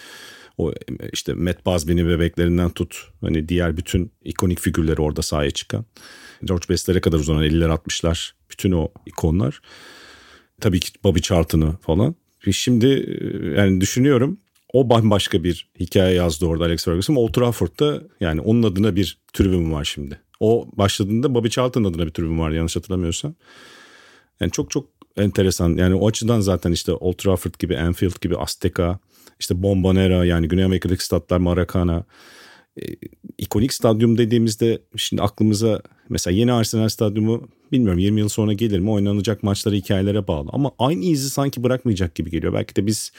[0.57, 0.73] o
[1.13, 5.85] işte Matt Busby'nin bebeklerinden tut hani diğer bütün ikonik figürleri orada sahaya çıkan.
[6.43, 9.61] George Best'lere kadar uzanan 50'ler 60'lar bütün o ikonlar.
[10.61, 12.15] Tabii ki Bobby Charlton'ı falan.
[12.51, 14.39] Şimdi e, yani düşünüyorum
[14.73, 17.15] o bambaşka bir hikaye yazdı orada Alex Ferguson.
[17.15, 20.19] Old Trafford'da yani onun adına bir tribün var şimdi.
[20.39, 23.35] O başladığında Bobby Charlton adına bir tribün var yanlış hatırlamıyorsam.
[24.39, 25.77] Yani çok çok enteresan.
[25.77, 28.99] Yani o açıdan zaten işte Old Trafford gibi, Anfield gibi, Azteca,
[29.39, 32.03] işte Bombonera yani Güney Amerika'daki statlar Maracana.
[32.81, 32.83] E,
[33.37, 38.91] ikonik stadyum dediğimizde şimdi aklımıza mesela yeni Arsenal stadyumu bilmiyorum 20 yıl sonra gelir mi
[38.91, 40.49] oynanacak maçlara hikayelere bağlı.
[40.53, 42.53] Ama aynı izi sanki bırakmayacak gibi geliyor.
[42.53, 43.11] Belki de biz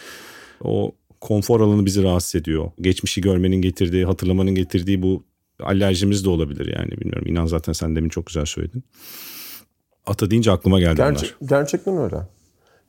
[0.65, 2.71] o konfor alanı bizi rahatsız ediyor.
[2.81, 5.25] Geçmişi görmenin getirdiği, hatırlamanın getirdiği bu
[5.63, 7.27] alerjimiz de olabilir yani bilmiyorum.
[7.27, 8.85] İnan zaten sen demin çok güzel söyledin.
[10.07, 11.49] Ata deyince aklıma geldi Gerçe, bunlar.
[11.49, 12.17] Gerçekten öyle.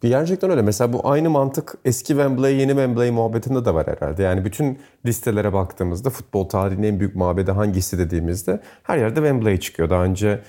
[0.01, 0.61] Gerçekten öyle.
[0.61, 4.23] Mesela bu aynı mantık eski Wembley, yeni Wembley muhabbetinde de var herhalde.
[4.23, 9.89] Yani bütün listelere baktığımızda futbol tarihinin en büyük mabedi hangisi dediğimizde her yerde Wembley çıkıyor.
[9.89, 10.41] Daha önce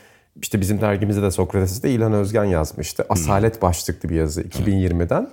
[0.43, 3.07] işte bizim dergimizde de Sokrates'te İlhan Özgen yazmıştı.
[3.09, 5.31] Asalet başlıklı bir yazı 2020'den.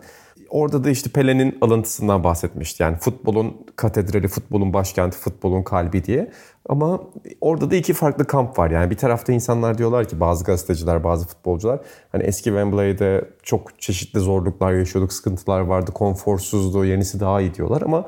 [0.51, 2.83] Orada da işte Pele'nin alıntısından bahsetmişti.
[2.83, 6.31] Yani futbolun katedrali, futbolun başkenti, futbolun kalbi diye.
[6.69, 7.01] Ama
[7.41, 8.71] orada da iki farklı kamp var.
[8.71, 11.79] Yani bir tarafta insanlar diyorlar ki bazı gazeteciler, bazı futbolcular
[12.11, 18.05] hani eski Wembley'de çok çeşitli zorluklar yaşıyorduk, sıkıntılar vardı, konforsuzdu, yenisi daha iyi diyorlar ama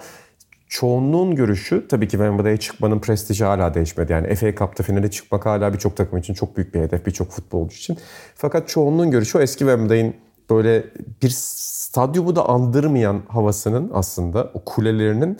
[0.68, 4.12] çoğunluğun görüşü tabii ki Wembley'e çıkmanın prestiji hala değişmedi.
[4.12, 7.76] Yani FA Cup'ta finale çıkmak hala birçok takım için çok büyük bir hedef, birçok futbolcu
[7.76, 7.98] için.
[8.36, 10.16] Fakat çoğunluğun görüşü o eski Wembley'in
[10.50, 10.86] böyle
[11.24, 15.38] bir stadyumu da andırmayan havasının aslında o kulelerinin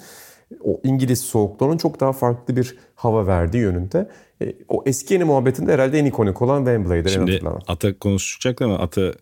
[0.64, 4.10] o İngiliz soğukluğunun çok daha farklı bir hava verdiği yönünde.
[4.42, 7.10] E, o eski yeni muhabbetinde herhalde en ikonik olan Wembley'dir.
[7.10, 9.14] Şimdi Ata konuşacak ama Ata e,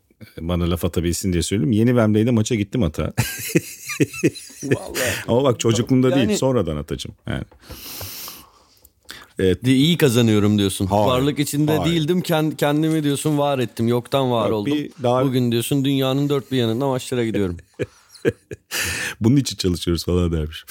[0.41, 1.71] bana laf atabilsin diye söyleyeyim.
[1.71, 3.13] Yeni Wembley'de maça gittim Ata.
[5.27, 6.27] ama bak çocukluğumda yani...
[6.27, 7.11] değil sonradan Atacım.
[7.27, 7.43] Yani.
[9.41, 9.67] Evet.
[9.67, 10.85] İyi kazanıyorum diyorsun.
[10.85, 11.91] Hayır, Varlık içinde hayır.
[11.91, 12.21] değildim
[12.57, 13.87] kendimi diyorsun var ettim.
[13.87, 14.77] Yoktan var Bak, oldum.
[15.03, 15.25] Daha...
[15.25, 17.57] Bugün diyorsun dünyanın dört bir yanında maçlara gidiyorum.
[19.21, 20.65] Bunun için çalışıyoruz falan dermiş.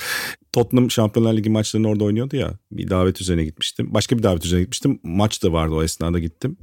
[0.52, 2.52] Tottenham Şampiyonlar Ligi maçlarını orada oynuyordu ya.
[2.72, 3.94] Bir davet üzerine gitmiştim.
[3.94, 5.00] Başka bir davet üzerine gitmiştim.
[5.02, 6.56] Maç da vardı o esnada gittim.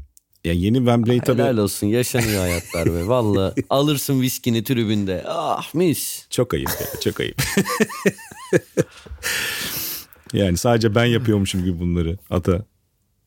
[0.46, 1.41] Ya yeni Wembley tabii.
[1.41, 3.04] Helal olsun yaşanıyor hayatlar be.
[3.08, 5.24] Valla alırsın viskini tribünde.
[5.28, 6.26] Ah mis.
[6.30, 7.41] Çok ayıp ya çok ayıp.
[10.33, 12.65] yani sadece ben yapıyormuşum gibi bunları ata.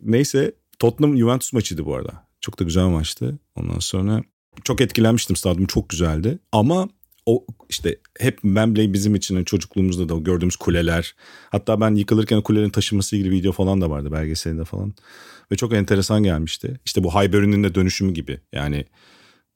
[0.01, 2.27] Neyse Tottenham Juventus maçıydı bu arada.
[2.41, 3.39] Çok da güzel maçtı.
[3.55, 4.23] Ondan sonra
[4.65, 6.39] çok etkilenmiştim stadyum çok güzeldi.
[6.53, 6.89] Ama
[7.27, 11.15] o işte hep Wembley bizim için hani çocukluğumuzda da gördüğümüz kuleler.
[11.51, 14.95] Hatta ben yıkılırken kulelerin taşınması ilgili video falan da vardı belgeselinde falan.
[15.53, 16.81] Ve çok enteresan gelmişti.
[16.85, 18.41] İşte bu Highbury'nin de dönüşümü gibi.
[18.53, 18.85] Yani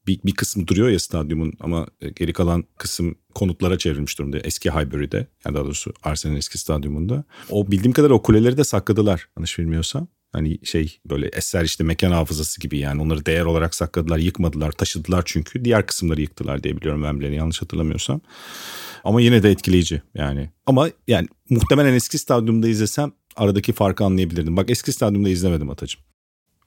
[0.07, 1.87] bir, bir kısmı duruyor ya stadyumun ama
[2.17, 4.39] geri kalan kısım konutlara çevrilmiş durumda.
[4.39, 7.25] Eski Highbury'de yani daha doğrusu Arsenal'in eski stadyumunda.
[7.51, 10.09] O bildiğim kadar o kuleleri de sakladılar yanlış bilmiyorsam.
[10.33, 15.23] Hani şey böyle eser işte mekan hafızası gibi yani onları değer olarak sakladılar, yıkmadılar, taşıdılar
[15.27, 15.65] çünkü.
[15.65, 18.21] Diğer kısımları yıktılar diye biliyorum Wembley'ni yanlış hatırlamıyorsam.
[19.05, 20.51] Ama yine de etkileyici yani.
[20.67, 24.57] Ama yani muhtemelen eski stadyumda izlesem aradaki farkı anlayabilirdim.
[24.57, 26.03] Bak eski stadyumda izlemedim Atacığım.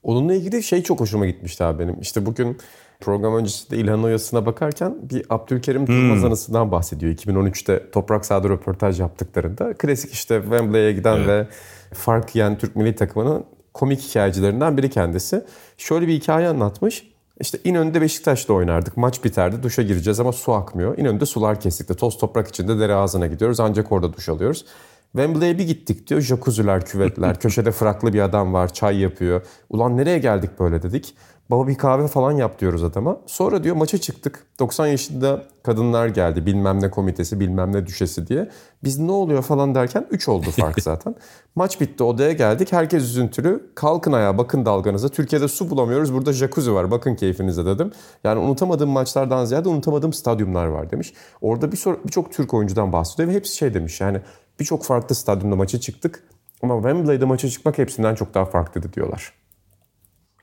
[0.03, 2.01] Onunla ilgili şey çok hoşuma gitmişti abi benim.
[2.01, 2.57] İşte bugün
[2.99, 6.25] program öncesinde İlhan Oyası'na bakarken bir Abdülkerim Durmaz hmm.
[6.25, 7.13] anısından bahsediyor.
[7.13, 9.73] 2013'te Toprak Sahada röportaj yaptıklarında.
[9.73, 11.27] Klasik işte Wembley'e giden evet.
[11.27, 11.47] ve
[11.93, 15.45] fark yiyen Türk milli takımının komik hikayecilerinden biri kendisi.
[15.77, 17.07] Şöyle bir hikaye anlatmış.
[17.39, 18.97] İşte İnönü'nde Beşiktaş'ta oynardık.
[18.97, 19.63] Maç biterdi.
[19.63, 20.97] Duşa gireceğiz ama su akmıyor.
[20.97, 21.95] İnönü'nde sular kesikti.
[21.95, 23.59] Toz toprak içinde dere ağzına gidiyoruz.
[23.59, 24.65] Ancak orada duş alıyoruz.
[25.11, 26.21] Wembley'e bir gittik diyor.
[26.21, 27.39] Jacuzziler, küvetler.
[27.39, 28.73] köşede fraklı bir adam var.
[28.73, 29.41] Çay yapıyor.
[29.69, 31.15] Ulan nereye geldik böyle dedik.
[31.49, 33.17] Baba bir kahve falan yap diyoruz adama.
[33.25, 34.45] Sonra diyor maça çıktık.
[34.59, 36.45] 90 yaşında kadınlar geldi.
[36.45, 38.49] Bilmem ne komitesi, bilmem ne düşesi diye.
[38.83, 41.15] Biz ne oluyor falan derken 3 oldu fark zaten.
[41.55, 42.71] Maç bitti odaya geldik.
[42.71, 43.71] Herkes üzüntülü.
[43.75, 45.09] Kalkın ayağa bakın dalganıza.
[45.09, 46.13] Türkiye'de su bulamıyoruz.
[46.13, 46.91] Burada jacuzzi var.
[46.91, 47.91] Bakın keyfinize dedim.
[48.23, 51.13] Yani unutamadığım maçlardan ziyade unutamadığım stadyumlar var demiş.
[51.41, 54.01] Orada birçok bir Türk oyuncudan bahsediyor ve hepsi şey demiş.
[54.01, 54.21] Yani
[54.59, 56.23] birçok farklı stadyumda maça çıktık.
[56.63, 59.33] Ama Wembley'de maça çıkmak hepsinden çok daha farklıydı diyorlar.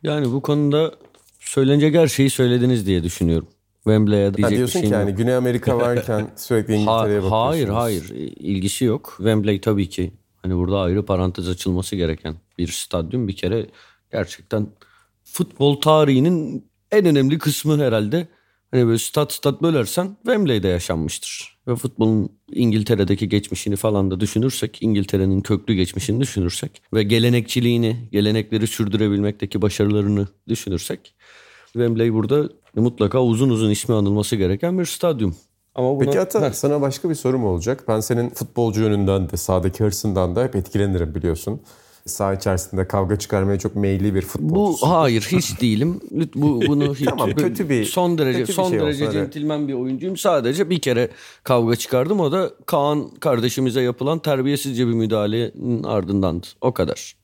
[0.04, 0.94] Yani bu konuda
[1.40, 3.48] söylenecek her şeyi söylediniz diye düşünüyorum.
[3.84, 7.32] Wembley'e diyecek diyorsun bir ki yani Güney Amerika varken sürekli İngiltere'ye bakıyorsunuz.
[7.32, 9.14] Hayır hayır ilgisi yok.
[9.16, 10.12] Wembley tabii ki
[10.42, 13.66] hani burada ayrı parantez açılması gereken bir stadyum bir kere
[14.12, 14.66] gerçekten
[15.24, 18.28] futbol tarihinin en önemli kısmı herhalde.
[18.70, 21.53] Hani böyle stat stat bölersen Wembley'de yaşanmıştır.
[21.68, 29.62] Ve futbolun İngiltere'deki geçmişini falan da düşünürsek, İngiltere'nin köklü geçmişini düşünürsek ve gelenekçiliğini, gelenekleri sürdürebilmekteki
[29.62, 31.14] başarılarını düşünürsek
[31.72, 35.36] Wembley burada mutlaka uzun uzun ismi anılması gereken bir stadyum.
[35.74, 36.04] Ama buna...
[36.04, 37.84] Peki Ata sana başka bir sorum olacak.
[37.88, 41.60] Ben senin futbolcu yönünden de sahadaki hırsından da hep etkilenirim biliyorsun
[42.06, 44.88] saha içerisinde kavga çıkarmaya çok meyilli bir futbolcusun.
[44.88, 46.00] Bu hayır hiç değilim.
[46.34, 50.16] Bu bunu hiç tamam, kötü bir son derece kötü son şey derece centilmen bir oyuncuyum.
[50.16, 51.08] Sadece bir kere
[51.44, 52.20] kavga çıkardım.
[52.20, 56.46] O da Kaan kardeşimize yapılan terbiyesizce bir müdahalenin ardındandı.
[56.60, 57.16] O kadar.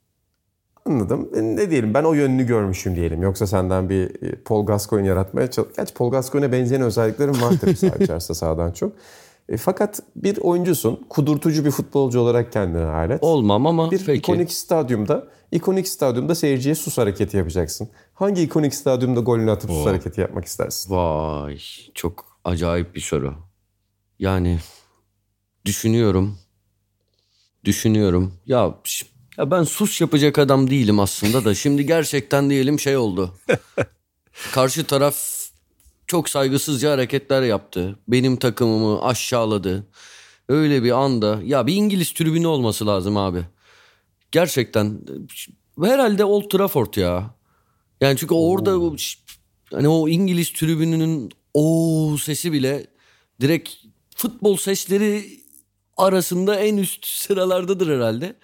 [0.86, 1.28] Anladım.
[1.34, 3.22] E, ne diyelim ben o yönünü görmüşüm diyelim.
[3.22, 5.76] Yoksa senden bir e, Paul Gascoigne yaratmaya çalış.
[5.76, 8.92] Gerçi Paul Gascoigne'e benzeyen özelliklerim var tabii saha içerisinde sahadan çok.
[9.50, 13.22] E, fakat bir oyuncusun, kudurtucu bir futbolcu olarak kendine alet.
[13.22, 14.18] Olmam ama bir peki.
[14.18, 17.88] ikonik stadyumda, ikonik stadyumda seyirciye sus hareketi yapacaksın.
[18.14, 19.74] Hangi ikonik stadyumda golünü atıp oh.
[19.74, 20.94] sus hareketi yapmak istersin?
[20.94, 21.58] Vay,
[21.94, 23.34] çok acayip bir soru.
[24.18, 24.58] Yani
[25.64, 26.38] düşünüyorum.
[27.64, 28.34] Düşünüyorum.
[28.46, 28.74] Ya
[29.38, 33.34] ya ben sus yapacak adam değilim aslında da şimdi gerçekten diyelim şey oldu.
[34.52, 35.39] Karşı taraf
[36.10, 37.98] çok saygısızca hareketler yaptı.
[38.08, 39.86] Benim takımımı aşağıladı.
[40.48, 43.42] Öyle bir anda ya bir İngiliz tribünü olması lazım abi.
[44.32, 45.00] Gerçekten
[45.82, 47.34] herhalde Old Trafford ya.
[48.00, 48.96] Yani çünkü orada Oo.
[49.72, 52.86] hani o İngiliz tribününün o sesi bile
[53.40, 53.70] direkt
[54.16, 55.24] futbol sesleri
[55.96, 58.36] arasında en üst sıralardadır herhalde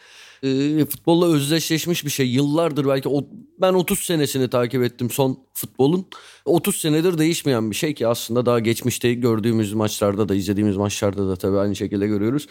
[0.46, 2.28] e, futbolla özdeşleşmiş bir şey.
[2.28, 3.24] Yıllardır belki o,
[3.60, 6.06] ben 30 senesini takip ettim son futbolun.
[6.44, 11.36] 30 senedir değişmeyen bir şey ki aslında daha geçmişte gördüğümüz maçlarda da izlediğimiz maçlarda da
[11.36, 12.46] tabii aynı şekilde görüyoruz.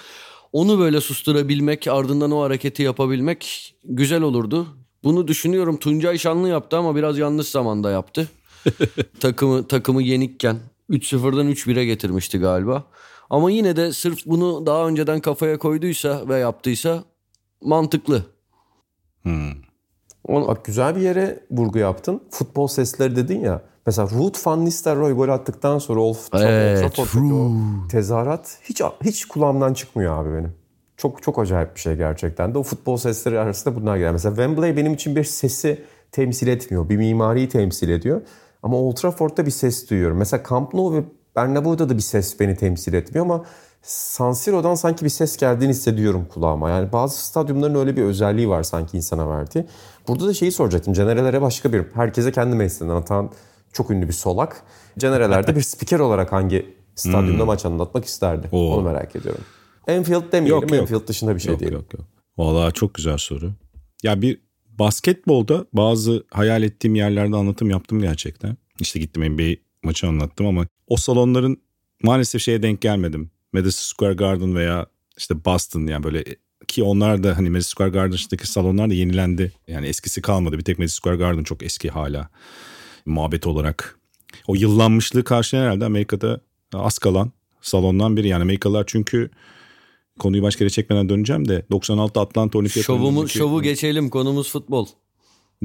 [0.54, 4.68] Onu böyle susturabilmek ardından o hareketi yapabilmek güzel olurdu.
[5.04, 8.28] Bunu düşünüyorum Tuncay Şanlı yaptı ama biraz yanlış zamanda yaptı.
[9.20, 10.58] takımı takımı yenikken
[10.90, 12.84] 3-0'dan 3-1'e getirmişti galiba.
[13.30, 17.04] Ama yine de sırf bunu daha önceden kafaya koyduysa ve yaptıysa
[17.62, 18.26] mantıklı.
[19.22, 19.52] Hmm.
[20.28, 22.24] Bak güzel bir yere vurgu yaptın.
[22.32, 23.62] Futbol sesleri dedin ya.
[23.86, 30.34] Mesela Ruud van Nistelrooy gol attıktan sonra Old Evet, tezahürat hiç hiç kulağımdan çıkmıyor abi
[30.38, 30.54] benim.
[30.98, 32.58] Çok çok acayip bir şey gerçekten de.
[32.58, 34.12] O futbol sesleri arasında bunlar geliyor.
[34.12, 36.90] Mesela Wembley benim için bir sesi temsil etmiyor.
[36.90, 38.22] Bir mimariyi temsil ediyor.
[38.64, 40.18] Ama Old Trafford'da bir ses duyuyorum.
[40.18, 41.04] Mesela Camp Nou ve
[41.36, 43.46] Bernabeu'da da bir ses beni temsil etmiyor ama
[43.86, 46.70] San Siro'dan sanki bir ses geldiğini hissediyorum kulağıma.
[46.70, 49.66] Yani bazı stadyumların öyle bir özelliği var sanki insana verdiği.
[50.08, 50.94] Burada da şeyi soracaktım.
[50.94, 53.32] Generalere başka bir, herkese kendi mesleğinden atan
[53.74, 54.64] çok ünlü bir solak.
[54.98, 58.48] Generalerde bir spiker olarak hangi stadyumda maç anlatmak isterdi?
[58.52, 58.74] Oo.
[58.74, 59.42] Onu merak ediyorum.
[59.88, 60.62] Enfield demeyelim.
[60.62, 60.82] Yok, yok.
[60.82, 61.78] Enfield dışında bir şey yok, diyelim.
[61.78, 62.04] yok yok.
[62.38, 63.54] Valla çok güzel soru.
[64.04, 64.42] Ya bir
[64.80, 68.58] basketbolda bazı hayal ettiğim yerlerde anlatım yaptım gerçekten.
[68.80, 71.58] İşte gittim NBA maçı anlattım ama o salonların
[72.04, 73.32] maalesef şeye denk gelmedim.
[73.60, 74.86] Madison Square Garden veya
[75.18, 76.24] işte Boston yani böyle
[76.68, 79.52] ki onlar da hani Madison Square Garden'daki salonlar da yenilendi.
[79.68, 80.58] Yani eskisi kalmadı.
[80.58, 82.30] Bir tek Madison Square Garden çok eski hala
[83.06, 84.00] muhabbet olarak.
[84.48, 86.42] O yıllanmışlığı karşılayan herhalde Amerika'da
[86.74, 88.28] az kalan salondan biri.
[88.28, 89.30] Yani Amerikalılar çünkü
[90.20, 94.88] konuyu başka yere çekmeden döneceğim de 96 Atlanta Olimpiyat Şovumu, şovu geçelim konumuz futbol.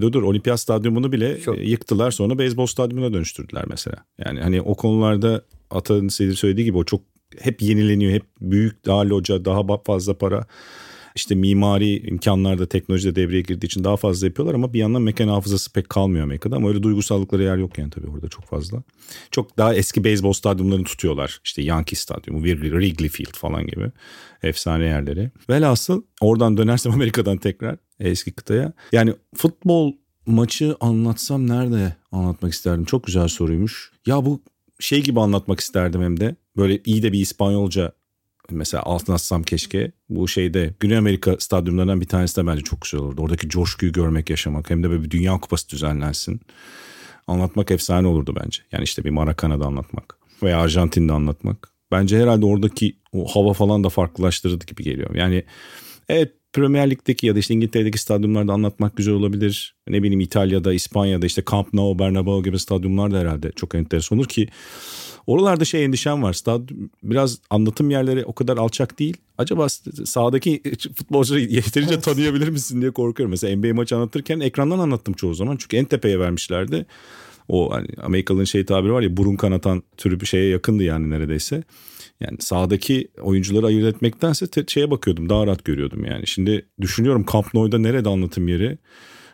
[0.00, 1.68] Dur dur olimpiyat stadyumunu bile Çok.
[1.68, 3.96] yıktılar sonra beyzbol stadyumuna dönüştürdüler mesela.
[4.18, 7.00] Yani hani o konularda Ata'nın söylediği gibi o çok
[7.40, 8.12] hep yenileniyor.
[8.12, 10.47] Hep büyük daha loca daha fazla para
[11.14, 15.03] işte mimari imkanlar da teknoloji de devreye girdiği için daha fazla yapıyorlar ama bir yandan
[15.03, 18.83] mekan hafızası pek kalmıyor Amerika'da ama öyle duygusallıkları yer yok yani tabii orada çok fazla.
[19.31, 21.40] Çok daha eski beyzbol stadyumlarını tutuyorlar.
[21.45, 23.90] İşte Yankee Stadyumu, Wrigley Field falan gibi
[24.43, 25.31] efsane yerleri.
[25.51, 28.73] Velhasıl oradan dönersem Amerika'dan tekrar eski kıtaya.
[28.93, 29.93] Yani futbol
[30.27, 32.85] maçı anlatsam nerede anlatmak isterdim?
[32.85, 33.93] Çok güzel soruymuş.
[34.07, 34.43] Ya bu
[34.81, 36.37] şey gibi anlatmak isterdim hem de.
[36.56, 37.92] Böyle iyi de bir İspanyolca
[38.50, 39.92] mesela altına atsam keşke.
[40.08, 43.22] Bu şeyde Güney Amerika stadyumlarından bir tanesi de bence çok güzel olurdu.
[43.22, 44.70] Oradaki coşkuyu görmek, yaşamak.
[44.70, 46.40] Hem de böyle bir dünya kupası düzenlensin.
[47.26, 48.62] Anlatmak efsane olurdu bence.
[48.72, 50.18] Yani işte bir Maracana'da anlatmak.
[50.42, 51.72] Veya Arjantin'de anlatmak.
[51.90, 55.14] Bence herhalde oradaki o hava falan da farklılaştırırdı gibi geliyor.
[55.14, 55.44] Yani
[56.08, 59.74] evet Premier Lig'deki ya da işte İngiltere'deki stadyumlarda anlatmak güzel olabilir.
[59.88, 64.28] Ne bileyim İtalya'da, İspanya'da işte Camp Nou, Bernabeu gibi stadyumlar da herhalde çok enteresan olur
[64.28, 64.48] ki
[65.26, 66.32] oralarda şey endişem var.
[66.32, 69.16] Stadyum biraz anlatım yerleri o kadar alçak değil.
[69.38, 69.68] Acaba
[70.04, 70.62] sahadaki
[70.94, 73.30] futbolcuları yeterince tanıyabilir misin diye korkuyorum.
[73.30, 75.56] Mesela NBA maçı anlatırken ekrandan anlattım çoğu zaman.
[75.56, 76.86] Çünkü en tepeye vermişlerdi.
[77.50, 81.62] O hani Amerikalıların şey tabiri var ya burun kanatan türü bir şeye yakındı yani neredeyse.
[82.20, 86.26] Yani sahadaki oyuncuları ayırt etmektense te- şeye bakıyordum daha rahat görüyordum yani.
[86.26, 88.78] Şimdi düşünüyorum Camp Nou'da nerede anlatım yeri?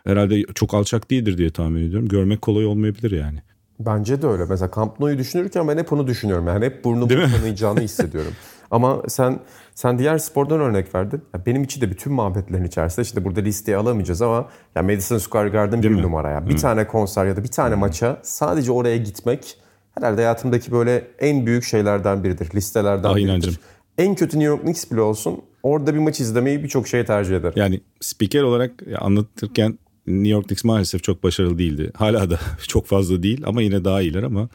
[0.04, 2.08] Herhalde çok alçak değildir diye tahmin ediyorum.
[2.08, 3.38] Görmek kolay olmayabilir yani.
[3.80, 4.44] Bence de öyle.
[4.48, 6.46] Mesela Camp Nou'yu düşünürken ben hep onu düşünüyorum.
[6.46, 8.32] Yani hep burnumu tanıyacağını hissediyorum.
[8.70, 9.40] Ama sen
[9.76, 11.22] sen diğer spordan örnek verdin.
[11.34, 15.48] Ya benim için de bütün muhabbetlerin içerisinde işte burada listeye alamayacağız ama ya Madison Square
[15.48, 16.02] Garden bir mi?
[16.02, 16.48] numara ya.
[16.48, 19.58] Bir tane konser ya da bir tane maça sadece oraya gitmek
[19.94, 22.48] herhalde hayatımdaki böyle en büyük şeylerden biridir.
[22.54, 23.46] Listelerden Aynen biridir.
[23.46, 23.58] canım.
[23.98, 27.52] En kötü New York Knicks bile olsun orada bir maç izlemeyi birçok şey tercih eder.
[27.56, 31.90] Yani spiker olarak anlatırken New York Knicks maalesef çok başarılı değildi.
[31.94, 34.48] Hala da çok fazla değil ama yine daha iyiler ama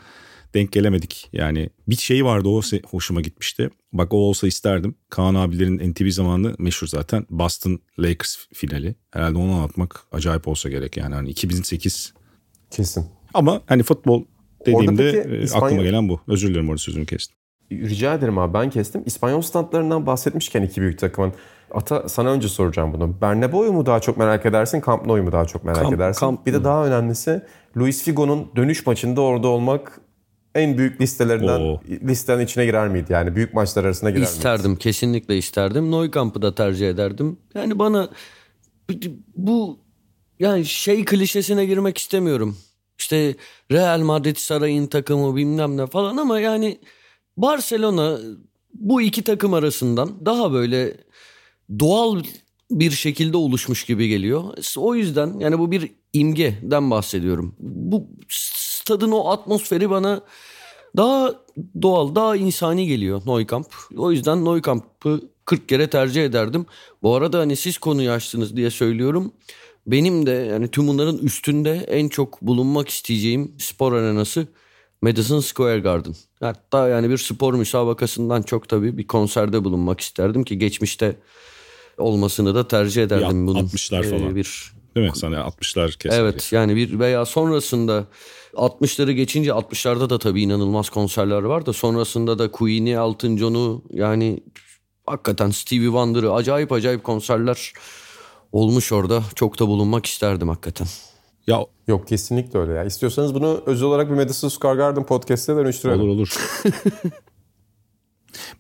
[0.53, 1.29] denk gelemedik.
[1.33, 2.61] Yani bir şey vardı o
[2.91, 3.69] hoşuma gitmişti.
[3.93, 4.95] Bak o olsa isterdim.
[5.09, 7.25] Kaan abilerin NTV zamanı meşhur zaten.
[7.29, 8.95] Boston Lakers finali.
[9.11, 11.15] Herhalde onu anlatmak acayip olsa gerek yani.
[11.15, 12.13] Hani 2008
[12.71, 13.05] Kesin.
[13.33, 14.23] ama hani futbol
[14.65, 16.19] dediğimde peki e, İspanya- aklıma gelen bu.
[16.27, 17.37] Özür dilerim orada sözünü kestim.
[17.71, 19.03] Rica ederim abi ben kestim.
[19.05, 21.33] İspanyol standlarından bahsetmişken iki büyük takımın.
[21.73, 23.21] Ata sana önce soracağım bunu.
[23.21, 26.19] Bernabeu'yu mu daha çok merak edersin, Camp Nou'yu mu daha çok merak Camp- edersin?
[26.21, 27.41] Camp bir de daha önemlisi
[27.77, 30.00] Luis Figo'nun dönüş maçında orada olmak
[30.55, 31.81] en büyük listelerinden Oo.
[31.87, 33.13] listenin içine girer miydi?
[33.13, 34.31] Yani büyük maçlar arasına girer miydi?
[34.31, 35.91] İsterdim kesinlikle isterdim.
[35.91, 37.37] Neukamp'ı da tercih ederdim.
[37.55, 38.09] Yani bana
[39.35, 39.79] bu
[40.39, 42.57] yani şey klişesine girmek istemiyorum.
[42.99, 43.35] İşte
[43.71, 46.79] Real Madrid sarayın takımı bilmem ne falan ama yani
[47.37, 48.19] Barcelona
[48.73, 50.97] bu iki takım arasından daha böyle
[51.79, 52.23] doğal
[52.71, 54.43] bir şekilde oluşmuş gibi geliyor.
[54.77, 57.55] O yüzden yani bu bir imgeden bahsediyorum.
[57.59, 58.07] Bu
[58.81, 60.21] stadın o atmosferi bana
[60.97, 61.33] daha
[61.81, 63.67] doğal, daha insani geliyor Neukamp.
[63.97, 66.65] O yüzden Neukamp'ı 40 kere tercih ederdim.
[67.03, 69.31] Bu arada hani siz konuyu açtınız diye söylüyorum.
[69.87, 74.47] Benim de yani tüm bunların üstünde en çok bulunmak isteyeceğim spor arenası
[75.01, 76.15] Madison Square Garden.
[76.39, 81.15] Hatta yani bir spor müsabakasından çok tabii bir konserde bulunmak isterdim ki geçmişte
[81.97, 83.59] olmasını da tercih ederdim bunun.
[83.67, 84.35] 60'lar Ee, falan.
[84.35, 85.15] bir değil mi?
[85.15, 86.19] Sana 60'lar keser.
[86.19, 88.05] Evet yani bir veya sonrasında
[88.53, 94.39] 60'ları geçince 60'larda da tabii inanılmaz konserler var da sonrasında da Queen'i, Elton John'u yani
[95.07, 97.73] hakikaten Stevie Wonder'ı acayip acayip konserler
[98.51, 99.23] olmuş orada.
[99.35, 100.87] Çok da bulunmak isterdim hakikaten.
[101.47, 102.83] Ya Yok kesinlikle öyle ya.
[102.83, 106.01] İstiyorsanız bunu özel olarak bir Madison Square Garden podcast'e dönüştürelim.
[106.01, 106.35] olur olur.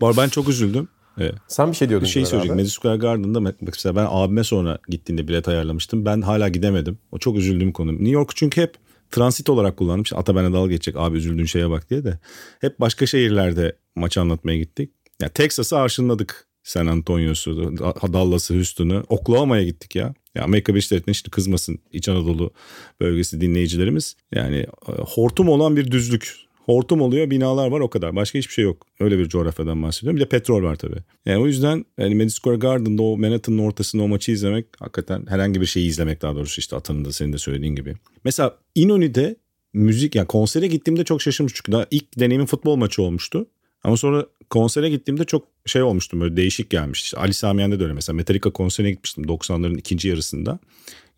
[0.01, 0.87] Bu ben çok üzüldüm.
[1.17, 1.35] Evet.
[1.47, 2.05] Sen bir şey diyordun.
[2.05, 2.55] Bir şey söyleyecek.
[2.55, 6.05] Madison Square Garden'da mesela ben abime sonra gittiğinde bilet ayarlamıştım.
[6.05, 6.97] Ben hala gidemedim.
[7.11, 7.91] O çok üzüldüğüm konu.
[7.91, 8.75] New York çünkü hep
[9.11, 10.13] transit olarak kullanmış.
[10.13, 12.19] Ata bana dalga geçecek abi üzüldüğün şeye bak diye de.
[12.61, 14.91] Hep başka şehirlerde maç anlatmaya gittik.
[15.21, 16.47] Ya Texas'ı arşınladık.
[16.63, 17.77] San Antonio'su,
[18.13, 19.03] Dallas'ı, Houston'u.
[19.09, 20.13] Oklahoma'ya gittik ya.
[20.35, 22.51] Ya Amerika Birleşik Devletleri'ne şimdi kızmasın İç Anadolu
[22.99, 24.15] bölgesi dinleyicilerimiz.
[24.31, 26.35] Yani e, hortum olan bir düzlük.
[26.65, 28.15] Hortum oluyor binalar var o kadar.
[28.15, 28.87] Başka hiçbir şey yok.
[28.99, 30.15] Öyle bir coğrafyadan bahsediyorum.
[30.15, 30.99] Bir de petrol var tabii.
[31.25, 35.61] Yani o yüzden yani Madison Square Garden'da o Manhattan'ın ortasında o maçı izlemek hakikaten herhangi
[35.61, 37.95] bir şeyi izlemek daha doğrusu işte Atan'ın da senin de söylediğin gibi.
[38.23, 39.35] Mesela İnönü'de
[39.73, 43.47] müzik yani konsere gittiğimde çok şaşırmış çünkü daha ilk deneyimim futbol maçı olmuştu.
[43.83, 47.05] Ama sonra konsere gittiğimde çok şey olmuştum böyle değişik gelmişti.
[47.05, 50.59] İşte Ali Samiyen'de de öyle mesela Metallica konserine gitmiştim 90'ların ikinci yarısında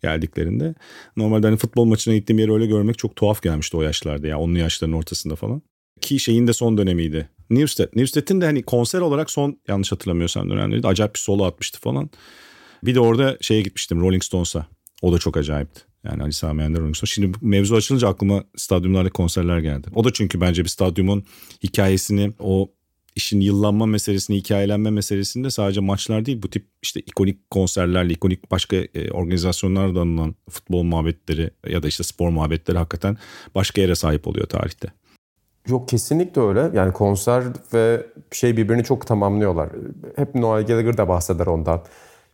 [0.02, 0.74] geldiklerinde.
[1.16, 4.54] Normalde hani futbol maçına gittiğim yeri öyle görmek çok tuhaf gelmişti o yaşlarda ya onun
[4.54, 5.62] yaşlarının ortasında falan.
[6.00, 7.28] Ki şeyin de son dönemiydi.
[7.50, 7.88] Newsted.
[7.94, 12.10] Newsted'in de hani konser olarak son yanlış hatırlamıyorsam dönemlerinde acayip bir solo atmıştı falan.
[12.84, 14.66] Bir de orada şeye gitmiştim Rolling Stones'a.
[15.02, 15.80] O da çok acayipti.
[16.04, 17.10] Yani Ali Sami Yen'de Rolling Stones.
[17.10, 19.88] Şimdi mevzu açılınca aklıma stadyumlarda konserler geldi.
[19.94, 21.24] O da çünkü bence bir stadyumun
[21.62, 22.70] hikayesini o
[23.16, 28.76] işin yıllanma meselesini, hikayelenme meselesinde sadece maçlar değil bu tip işte ikonik konserlerle, ikonik başka
[28.76, 33.16] e, organizasyonlardan alınan futbol muhabbetleri ya da işte spor muhabbetleri hakikaten
[33.54, 34.88] başka yere sahip oluyor tarihte.
[35.68, 36.70] Yok kesinlikle öyle.
[36.74, 37.44] Yani konser
[37.74, 39.68] ve şey birbirini çok tamamlıyorlar.
[40.16, 41.82] Hep Noel Gallagher da bahseder ondan.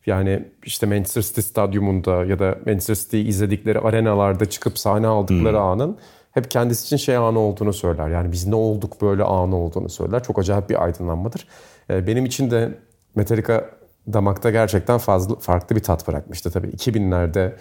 [0.06, 5.64] Yani işte Manchester City stadyumunda ya da Manchester City izledikleri arenalarda çıkıp sahne aldıkları hmm.
[5.64, 5.98] anın
[6.30, 8.08] hep kendisi için şey anı olduğunu söyler.
[8.08, 10.22] Yani biz ne olduk böyle anı olduğunu söyler.
[10.22, 11.46] Çok acayip bir aydınlanmadır.
[11.88, 12.78] Benim için de
[13.14, 13.70] Metallica
[14.12, 16.50] damakta gerçekten fazla farklı bir tat bırakmıştı.
[16.50, 17.52] Tabii 2000'lerde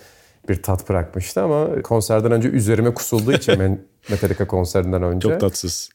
[0.49, 5.29] bir tat bırakmıştı ama konserden önce üzerime kusulduğu için ben Metallica konserinden önce.
[5.29, 5.89] Çok tatsız.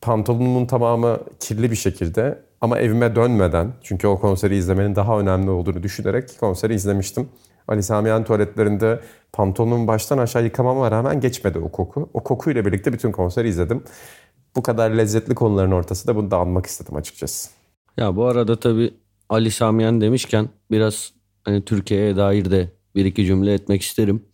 [0.00, 5.82] Pantolonumun tamamı kirli bir şekilde ama evime dönmeden çünkü o konseri izlemenin daha önemli olduğunu
[5.82, 7.28] düşünerek konseri izlemiştim.
[7.68, 9.00] Ali Samiyan tuvaletlerinde
[9.32, 12.10] pantolonumu baştan aşağı yıkamama rağmen geçmedi o koku.
[12.14, 13.84] O kokuyla birlikte bütün konseri izledim.
[14.56, 17.50] Bu kadar lezzetli konuların ortasında bunu da anmak istedim açıkçası.
[17.96, 18.94] Ya bu arada tabii
[19.28, 21.12] Ali Samiyan demişken biraz
[21.44, 24.24] hani Türkiye'ye dair de bir iki cümle etmek isterim.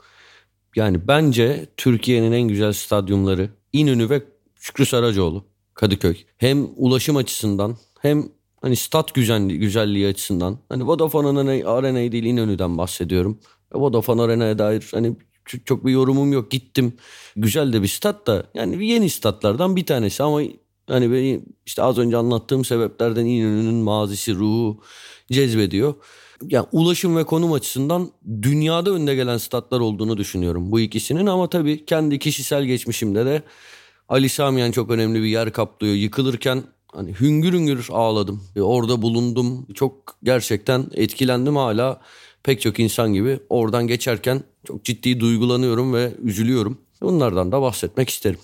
[0.77, 4.23] Yani bence Türkiye'nin en güzel stadyumları İnönü ve
[4.57, 6.17] Şükrü Saracoğlu, Kadıköy.
[6.37, 8.29] Hem ulaşım açısından hem
[8.65, 10.59] hani stat güzelliği, güzelliği açısından.
[10.69, 13.41] Hani Vodafone Arena'yı değil İnönü'den bahsediyorum.
[13.75, 15.17] Vodafone Arena'ya dair hani
[15.65, 16.51] çok bir yorumum yok.
[16.51, 16.93] Gittim.
[17.37, 20.41] Güzel de bir stat da yani yeni statlardan bir tanesi ama
[20.89, 24.83] hani işte az önce anlattığım sebeplerden İnönü'nün mazisi, ruhu
[25.33, 25.95] cezbediyor
[26.49, 28.11] yani ulaşım ve konum açısından
[28.43, 33.43] dünyada önde gelen statlar olduğunu düşünüyorum bu ikisinin ama tabii kendi kişisel geçmişimde de
[34.09, 35.95] Ali Samiyen çok önemli bir yer kaplıyor.
[35.95, 36.63] Yıkılırken
[36.95, 38.43] hani hüngür hüngür ağladım.
[38.57, 39.67] ve orada bulundum.
[39.75, 42.01] Çok gerçekten etkilendim hala
[42.43, 43.41] pek çok insan gibi.
[43.49, 46.79] Oradan geçerken çok ciddi duygulanıyorum ve üzülüyorum.
[47.01, 48.39] Bunlardan da bahsetmek isterim.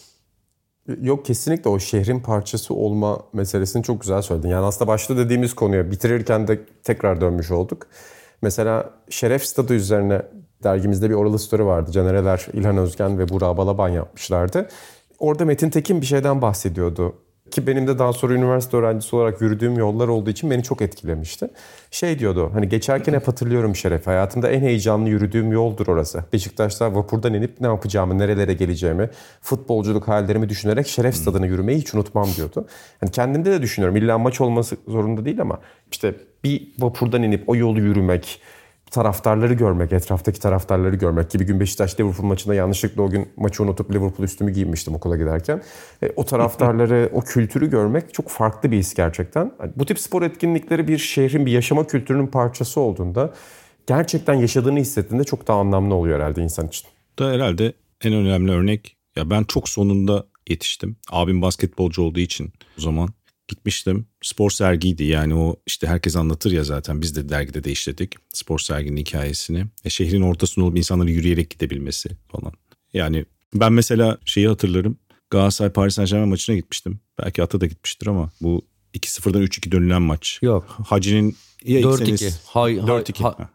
[1.00, 4.48] Yok kesinlikle o şehrin parçası olma meselesini çok güzel söyledin.
[4.48, 7.86] Yani aslında başta dediğimiz konuya bitirirken de tekrar dönmüş olduk.
[8.42, 10.22] Mesela Şeref Stadı üzerine
[10.62, 11.92] dergimizde bir oralı story vardı.
[11.92, 14.68] Canereler İlhan Özgen ve Burak Balaban yapmışlardı.
[15.18, 17.14] Orada Metin Tekin bir şeyden bahsediyordu.
[17.50, 21.48] Ki benim de daha sonra üniversite öğrencisi olarak yürüdüğüm yollar olduğu için beni çok etkilemişti.
[21.90, 24.06] Şey diyordu hani geçerken hep hatırlıyorum Şeref.
[24.06, 26.24] Hayatımda en heyecanlı yürüdüğüm yoldur orası.
[26.32, 32.28] Beşiktaş'ta vapurdan inip ne yapacağımı, nerelere geleceğimi, futbolculuk hayallerimi düşünerek Şeref stadına yürümeyi hiç unutmam
[32.36, 32.66] diyordu.
[33.00, 33.96] Hani kendimde de düşünüyorum.
[33.96, 35.58] İlla maç olması zorunda değil ama
[35.92, 38.40] işte bir vapurdan inip o yolu yürümek,
[38.90, 43.90] taraftarları görmek, etraftaki taraftarları görmek gibi gün Beşiktaş Liverpool maçında yanlışlıkla o gün maçı unutup
[43.90, 45.62] Liverpool üstümü giymiştim okula giderken.
[46.02, 49.52] E, o taraftarları, o kültürü görmek çok farklı bir his gerçekten.
[49.76, 53.34] Bu tip spor etkinlikleri bir şehrin bir yaşama kültürünün parçası olduğunda
[53.86, 56.88] gerçekten yaşadığını hissettiğinde çok daha anlamlı oluyor herhalde insan için.
[57.18, 57.72] Da herhalde
[58.04, 60.96] en önemli örnek ya ben çok sonunda yetiştim.
[61.10, 63.08] Abim basketbolcu olduğu için o zaman
[63.50, 64.06] gitmiştim.
[64.22, 68.58] Spor sergiydi yani o işte herkes anlatır ya zaten biz de dergide de işledik spor
[68.58, 69.66] serginin hikayesini.
[69.84, 72.52] E, şehrin ortasında olup insanların yürüyerek gidebilmesi falan.
[72.92, 73.24] Yani
[73.54, 74.98] ben mesela şeyi hatırlarım.
[75.30, 77.00] Galatasaray Paris Saint Germain maçına gitmiştim.
[77.18, 78.62] Belki Ata da gitmiştir ama bu
[78.94, 80.38] 2-0'dan 3-2 dönülen maç.
[80.42, 80.76] Yok.
[80.86, 82.32] Hacı'nin 4-2.
[82.46, 83.22] Hay, 4-2.
[83.22, 83.50] Ha,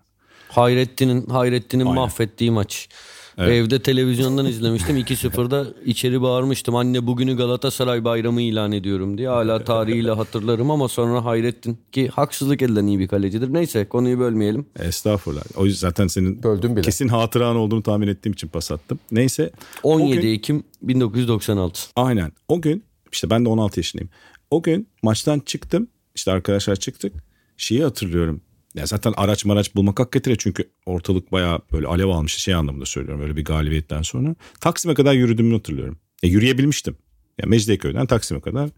[0.49, 2.89] Hayrettin'in Hayrettin'in mahvettiği maç.
[3.37, 4.97] Evde televizyondan izlemiştim.
[4.97, 6.75] 2-0'da içeri bağırmıştım.
[6.75, 9.27] Anne bugünü Galatasaray bayramı ilan ediyorum diye.
[9.29, 13.53] Hala tarihiyle hatırlarım ama sonra Hayrettin ki haksızlık edilen iyi bir kalecidir.
[13.53, 14.65] Neyse konuyu bölmeyelim.
[14.79, 15.41] Estağfurullah.
[15.55, 16.81] O yüzden zaten senin Böldüm bile.
[16.81, 18.99] kesin hatıran olduğunu tahmin ettiğim için pas attım.
[19.11, 19.51] Neyse.
[19.83, 21.79] 17 O gün- Ekim 1996.
[21.95, 22.31] Aynen.
[22.47, 24.09] O gün işte ben de 16 yaşındayım.
[24.51, 25.87] O gün maçtan çıktım.
[26.15, 27.13] İşte arkadaşlar çıktık.
[27.57, 28.41] Şeyi hatırlıyorum.
[28.75, 32.85] Ya zaten araç maraç bulmak hak getire çünkü ortalık bayağı böyle alev almıştı şey anlamında
[32.85, 34.35] söylüyorum öyle bir galibiyetten sonra.
[34.61, 35.97] Taksim'e kadar yürüdüğümü hatırlıyorum.
[36.23, 36.97] Ya yürüyebilmiştim.
[37.41, 38.69] Ya Mecidiyeköy'den Taksim'e kadar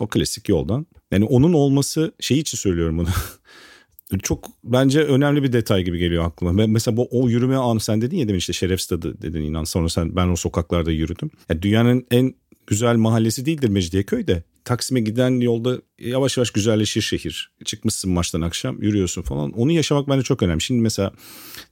[0.00, 0.86] o klasik yoldan.
[1.10, 3.08] Yani onun olması şey için söylüyorum bunu.
[4.22, 6.66] Çok bence önemli bir detay gibi geliyor aklıma.
[6.66, 9.64] Mesela bu o yürüme anı sen dedin ya demin işte Şeref Stadı dedin inan.
[9.64, 11.30] Sonra sen ben o sokaklarda yürüdüm.
[11.48, 12.34] Ya dünyanın en
[12.66, 14.42] güzel mahallesi değildir Mecidiyeköy de.
[14.70, 17.52] Taksim'e giden yolda yavaş yavaş güzelleşir şehir.
[17.64, 19.52] Çıkmışsın maçtan akşam yürüyorsun falan.
[19.52, 20.60] Onu yaşamak bence çok önemli.
[20.62, 21.12] Şimdi mesela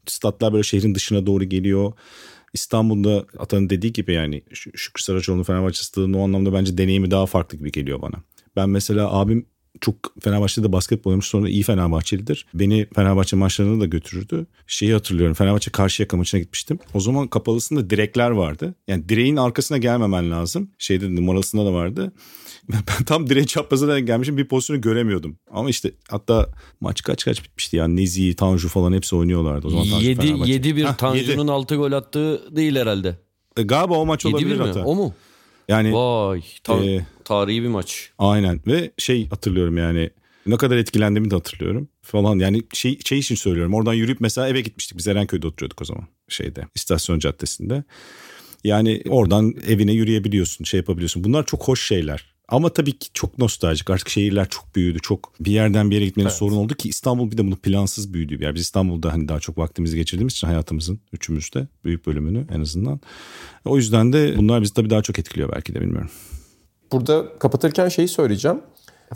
[0.06, 1.92] statlar böyle şehrin dışına doğru geliyor.
[2.54, 7.26] İstanbul'da Atan'ın dediği gibi yani Şü- Şükrü Saraçoğlu'nun Fenerbahçe stadının o anlamda bence deneyimi daha
[7.26, 8.16] farklı gibi geliyor bana.
[8.56, 9.46] Ben mesela abim
[9.80, 12.46] çok Fenerbahçe'de basketbol oynamış sonra iyi Fenerbahçelidir.
[12.54, 14.46] Beni Fenerbahçe maçlarına da götürürdü.
[14.66, 16.78] Şeyi hatırlıyorum Fenerbahçe Karşıyaka maçına gitmiştim.
[16.94, 18.74] O zaman kapalısında direkler vardı.
[18.88, 20.70] Yani direğin arkasına gelmemen lazım.
[20.78, 22.12] Şeyde numarasında da vardı.
[22.72, 25.38] Ben tam direğin çaprazına gelmişim bir pozisyonu göremiyordum.
[25.50, 26.48] Ama işte hatta
[26.80, 29.66] maç kaç kaç bitmişti yani Nezi, Tanju falan hepsi oynuyorlardı.
[29.66, 30.52] O zaman Tanju 7 Fenerbahçe.
[30.52, 31.52] 7 1 Hah, Tanju'nun yedi.
[31.52, 33.18] 6 gol attığı değil herhalde.
[33.56, 34.66] E, Galiba o maç 7 olabilir 1 mi?
[34.66, 34.84] hatta.
[34.84, 35.14] O mu?
[35.68, 36.42] Yani Vay.
[36.64, 38.10] ta- Ee, tarihi bir maç.
[38.18, 40.10] Aynen ve şey hatırlıyorum yani
[40.46, 44.60] ne kadar etkilendiğimi de hatırlıyorum falan yani şey, şey için söylüyorum oradan yürüyüp mesela eve
[44.60, 47.84] gitmiştik biz Erenköy'de oturuyorduk o zaman şeyde istasyon caddesinde.
[48.64, 52.37] Yani oradan evine yürüyebiliyorsun şey yapabiliyorsun bunlar çok hoş şeyler.
[52.48, 56.28] Ama tabii ki çok nostaljik artık şehirler çok büyüdü çok bir yerden bir yere gitmenin
[56.28, 58.54] sorun oldu ki İstanbul bir de bunu plansız büyüdü bir yer.
[58.54, 63.00] Biz İstanbul'da hani daha çok vaktimizi geçirdiğimiz için hayatımızın üçümüzde büyük bölümünü en azından.
[63.64, 66.10] O yüzden de bunlar bizi tabii daha çok etkiliyor belki de bilmiyorum.
[66.92, 68.60] Burada kapatırken şeyi söyleyeceğim.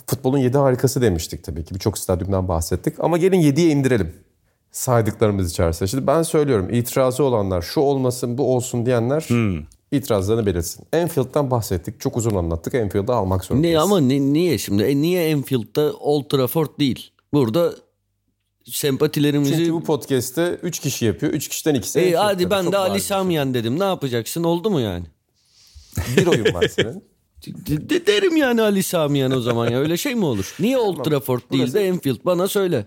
[0.07, 1.75] Futbolun 7 harikası demiştik tabii ki.
[1.75, 2.95] Birçok stadyumdan bahsettik.
[2.99, 4.15] Ama gelin 7'ye indirelim.
[4.73, 5.89] Saydıklarımız içerisinde.
[5.89, 6.69] Şimdi ben söylüyorum.
[6.71, 9.27] itirazı olanlar, şu olmasın, bu olsun diyenler
[9.93, 10.87] itirazlarını belirtsin.
[10.93, 12.01] Enfield'dan bahsettik.
[12.01, 12.75] Çok uzun anlattık.
[12.75, 13.77] Enfield'ı almak zorundayız.
[13.77, 14.83] Ne ama ne, niye şimdi?
[14.83, 17.11] E, niye Enfield'da Old Trafford değil?
[17.33, 17.75] Burada
[18.65, 21.33] sempatilerimizi Çünkü bu podcast'te 3 kişi yapıyor.
[21.33, 21.99] 3 kişiden ikisi.
[21.99, 22.27] E, Enfield'da.
[22.27, 23.05] hadi ben Çok de Ali bariz.
[23.05, 23.79] Samiyen dedim.
[23.81, 24.45] Ne yapacaksın?
[24.45, 25.07] Oldu mu yani?
[26.17, 27.05] Bir oyun var senin.
[27.47, 29.79] De- de- derim yani Ali Samiyen o zaman ya.
[29.79, 30.55] Öyle şey mi olur?
[30.61, 32.17] Niye Old Trafford değil de Enfield?
[32.25, 32.87] Bana söyle.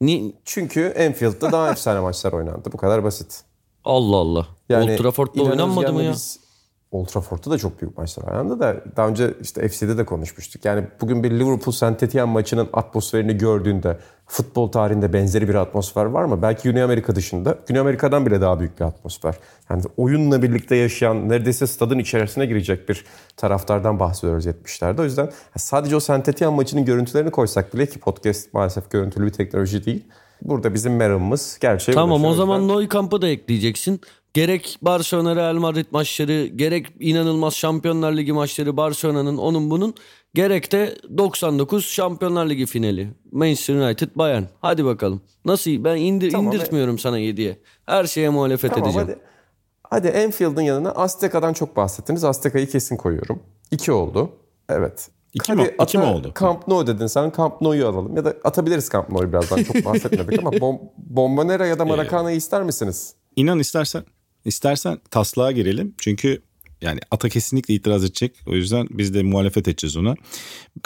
[0.00, 2.70] Ni Çünkü Enfield'da daha efsane maçlar oynandı.
[2.72, 3.40] Bu kadar basit.
[3.84, 4.46] Allah Allah.
[4.80, 6.12] Old Trafford'da oynanmadı mı ya?
[6.12, 6.40] Biz,
[6.90, 10.64] Old Trafford'da da çok büyük maçlar oynandı da daha önce işte FC'de de konuşmuştuk.
[10.64, 16.24] Yani bugün bir Liverpool Saint Etienne maçının atmosferini gördüğünde futbol tarihinde benzeri bir atmosfer var
[16.24, 16.42] mı?
[16.42, 17.58] Belki Güney Amerika dışında.
[17.66, 19.34] Güney Amerika'dan bile daha büyük bir atmosfer.
[19.70, 23.04] Yani oyunla birlikte yaşayan neredeyse stadın içerisine girecek bir
[23.36, 25.00] taraftardan bahsediyoruz 70'lerde.
[25.00, 29.32] O yüzden sadece o Saint Etienne maçının görüntülerini koysak bile ki podcast maalesef görüntülü bir
[29.32, 30.04] teknoloji değil.
[30.42, 34.00] Burada bizim meramımız gerçeğe Tamam o zaman yüzden- Neukamp'ı da ekleyeceksin.
[34.34, 39.94] Gerek Barcelona Real Madrid maçları, gerek inanılmaz Şampiyonlar Ligi maçları Barcelona'nın onun bunun,
[40.34, 43.08] gerek de 99 Şampiyonlar Ligi finali.
[43.32, 44.42] Manchester United Bayern.
[44.60, 45.20] Hadi bakalım.
[45.44, 45.84] Nasıl?
[45.84, 47.58] Ben indir, Tamam, indirtmiyorum sana 7'ye.
[47.86, 49.08] Her şeye muhalefet Tamam edeceğim.
[49.08, 49.18] hadi.
[49.90, 52.24] Hadi Enfield'ın yanına Azteca'dan çok bahsettiniz.
[52.24, 53.42] Azteca'yı kesin koyuyorum.
[53.70, 54.30] İki oldu.
[54.68, 55.08] Evet.
[55.34, 56.32] İki Hadi mi- iki mi ata- oldu?
[56.40, 57.32] Camp Nou dedin sen.
[57.36, 58.16] Camp Nou'yu alalım.
[58.16, 59.62] Ya da atabiliriz Camp Nou'yu birazdan.
[59.62, 63.14] Çok bahsetmedik ama Bom Bombonera ya da Maracana'yı ister misiniz?
[63.36, 64.02] İnan istersen
[64.44, 65.94] istersen taslağa girelim.
[65.98, 66.42] Çünkü
[66.82, 68.36] yani Ata kesinlikle itiraz edecek.
[68.46, 70.14] O yüzden biz de muhalefet edeceğiz ona.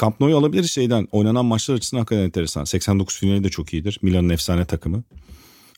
[0.01, 1.09] Camp Nou'yu alabiliriz şeyden.
[1.13, 2.65] Oynanan maçlar açısından hakikaten enteresan.
[2.65, 3.99] 89 finali de çok iyidir.
[4.03, 5.05] Milan'ın efsane takımı.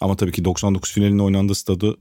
[0.01, 1.97] Ama tabii ki 99 finalinin oynandığı stadı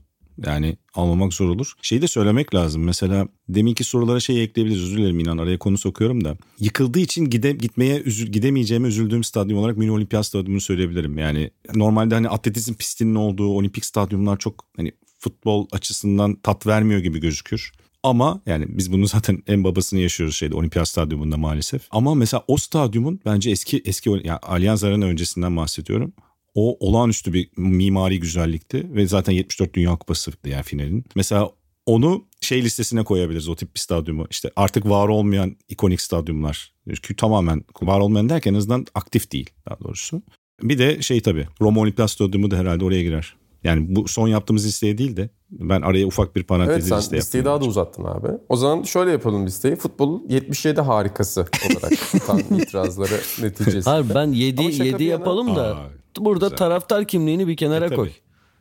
[0.46, 1.72] yani almamak zor olur.
[1.82, 2.84] Şeyi de söylemek lazım.
[2.84, 4.82] Mesela deminki sorulara şey ekleyebiliriz.
[4.82, 6.36] Özür dilerim inan araya konu sokuyorum da.
[6.60, 11.18] Yıkıldığı için gide, gitmeye üzül, gidemeyeceğime üzüldüğüm stadyum olarak Mini Olimpiyat Stadyumu'nu söyleyebilirim.
[11.18, 17.20] Yani normalde hani atletizm pistinin olduğu olimpik stadyumlar çok hani futbol açısından tat vermiyor gibi
[17.20, 17.72] gözükür.
[18.02, 21.86] Ama yani biz bunu zaten en babasını yaşıyoruz şeyde olimpiyat stadyumunda maalesef.
[21.90, 26.12] Ama mesela o stadyumun bence eski eski yani Allianz Arena öncesinden bahsediyorum.
[26.54, 31.04] O olağanüstü bir mimari güzellikti ve zaten 74 Dünya Kupası yani finalin.
[31.14, 31.50] Mesela
[31.86, 34.26] onu şey listesine koyabiliriz o tip bir stadyumu.
[34.30, 36.72] İşte artık var olmayan ikonik stadyumlar.
[36.88, 40.22] Çünkü tamamen var olmayan derken en azından aktif değil daha doğrusu.
[40.62, 43.34] Bir de şey tabii Roma Olimpiyat Stadyumu da herhalde oraya girer.
[43.64, 47.16] Yani bu son yaptığımız listeye değil de ben araya ufak bir Evet parantezi sen liste
[47.16, 47.52] listeyi yaptım.
[47.52, 48.28] daha da uzattın abi.
[48.48, 49.76] O zaman şöyle yapalım listeyi.
[49.76, 51.92] Futbol 77 harikası olarak
[52.26, 53.90] tam itirazları neticesi.
[53.90, 55.90] Hayır ben 7 Ama şaka 7 bir yana- yapalım da Aa,
[56.20, 56.56] burada güzel.
[56.58, 57.96] taraftar kimliğini bir kenara E, tabii.
[57.96, 58.10] koy.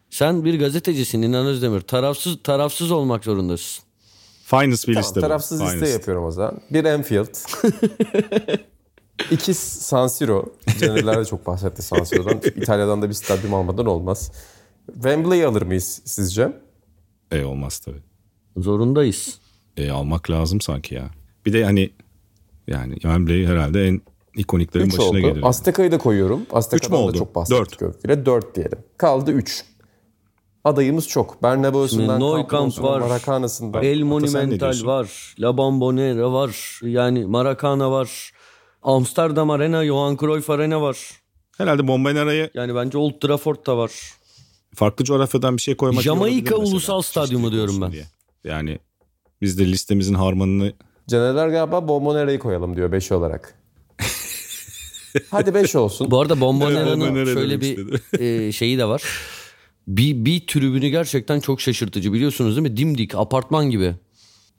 [0.09, 1.81] Sen bir gazetecisin İnan Özdemir.
[1.81, 3.83] Tarafsız tarafsız olmak zorundasın.
[4.45, 5.21] Finest bir Tamam, liste bu.
[5.21, 5.93] tarafsız liste Finest.
[5.93, 6.61] yapıyorum o zaman.
[6.71, 7.27] Bir Enfield.
[9.31, 10.45] İki San Siro.
[10.79, 12.37] Canerler de çok bahsetti San Siro'dan.
[12.55, 14.31] İtalya'dan da bir stadyum almadan olmaz.
[14.93, 16.53] Wembley'i alır mıyız sizce?
[17.31, 18.01] E olmaz tabii.
[18.57, 19.39] Zorundayız.
[19.77, 21.09] E almak lazım sanki ya.
[21.45, 21.89] Bir de hani
[22.67, 24.01] yani Wembley herhalde en
[24.35, 25.19] ikoniklerin 3 başına oldu.
[25.19, 25.43] gelir.
[25.43, 26.41] Azteka'yı da koyuyorum.
[26.51, 27.17] Azteka'dan da oldu?
[27.17, 27.81] çok bahsettik.
[27.81, 28.25] Dört.
[28.25, 28.79] 4 diyelim.
[28.97, 29.65] Kaldı 3.
[30.63, 31.43] Adayımız çok.
[31.43, 32.99] Bernabeu'sundan, Nou'sundan, var.
[32.99, 33.83] Maracana'sından.
[33.83, 35.35] El Monumental var.
[35.39, 36.79] La Bombonera var.
[36.83, 38.31] Yani Maracana var.
[38.83, 40.97] Amsterdam Arena, Johan Cruyff Arena var.
[41.57, 43.91] Herhalde Bombenera'ya Yani bence Old Trafford da var.
[44.75, 46.55] Farklı coğrafyadan bir şey koymak Jamaika.
[46.55, 47.91] Ulusal Stadyumu Çeşitlilik diyorum ben.
[47.91, 48.05] diye.
[48.43, 48.79] Yani
[49.41, 50.73] biz de listemizin harmanını
[51.07, 53.53] Canerler galiba Bombonera'yı koyalım diyor 5 olarak.
[55.31, 56.11] Hadi 5 olsun.
[56.11, 57.79] Bu arada Bombonera'nın Bombonera şöyle bir
[58.19, 59.03] e, şeyi de var.
[59.87, 62.77] Bir, bir tribünü gerçekten çok şaşırtıcı biliyorsunuz değil mi?
[62.77, 63.95] Dimdik, apartman gibi.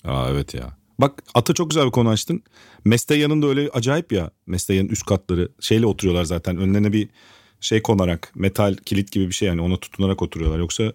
[0.04, 0.78] Aa evet ya.
[1.00, 2.42] Bak Ata çok güzel bir konu açtın.
[2.84, 4.30] Mesteya'nın da öyle acayip ya.
[4.46, 6.56] Mesteya'nın üst katları şeyle oturuyorlar zaten.
[6.56, 7.08] Önlerine bir
[7.60, 10.58] şey konarak metal kilit gibi bir şey yani ona tutunarak oturuyorlar.
[10.58, 10.92] Yoksa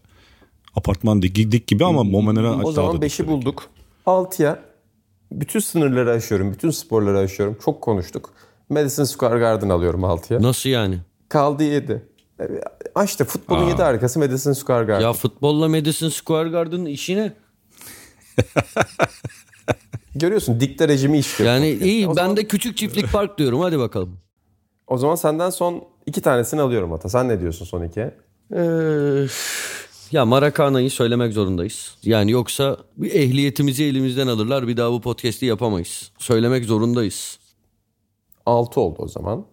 [0.76, 3.28] apartman dik, dik gibi ama Momenera O zaman da 5'i dik.
[3.28, 3.64] bulduk.
[4.06, 4.60] 6'ya
[5.32, 6.54] bütün sınırları aşıyorum.
[6.54, 7.58] Bütün sporları aşıyorum.
[7.66, 8.34] Çok konuştuk.
[8.70, 10.42] Madison Square Garden alıyorum 6'ya.
[10.42, 11.00] Nasıl yani?
[11.30, 12.06] Kaldı 7.
[13.06, 15.02] İşte futbolun 7 harikası Madison Square Garden.
[15.06, 17.34] Ya futbolla Madison Square Garden'ın işi ne?
[20.16, 21.54] Görüyorsun dikte rejimi işliyor.
[21.54, 24.18] Yani iyi ben zaman- de küçük çiftlik park diyorum hadi bakalım.
[24.88, 27.10] O zaman senden son iki tanesini alıyorum Ata.
[27.10, 28.16] Sen ne diyorsun son ikiye?
[28.56, 29.26] Ee,
[30.12, 31.96] ya Maracana'yı söylemek zorundayız.
[32.04, 36.12] Yani yoksa bir ehliyetimizi elimizden alırlar bir daha bu podcast'i yapamayız.
[36.18, 37.40] Söylemek zorundayız.
[38.46, 39.46] 6 oldu o zaman.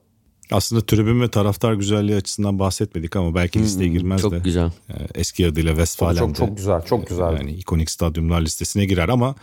[0.53, 4.39] Aslında tribün ve taraftar güzelliği açısından bahsetmedik ama belki listeye girmez Çok de.
[4.39, 4.67] güzel.
[4.91, 6.19] Ee, Eski adıyla Westfalen'de.
[6.35, 6.83] Çok çok güzel.
[6.85, 7.33] Çok güzel.
[7.37, 9.35] Yani ikonik stadyumlar listesine girer ama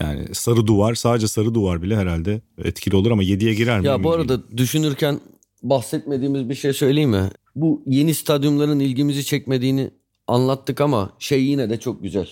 [0.00, 3.86] yani sarı duvar sadece sarı duvar bile herhalde etkili olur ama 7'ye girer mi?
[3.86, 5.20] Ya bu arada düşünürken
[5.62, 7.30] bahsetmediğimiz bir şey söyleyeyim mi?
[7.56, 9.90] Bu yeni stadyumların ilgimizi çekmediğini
[10.26, 12.28] anlattık ama şey yine de çok güzel.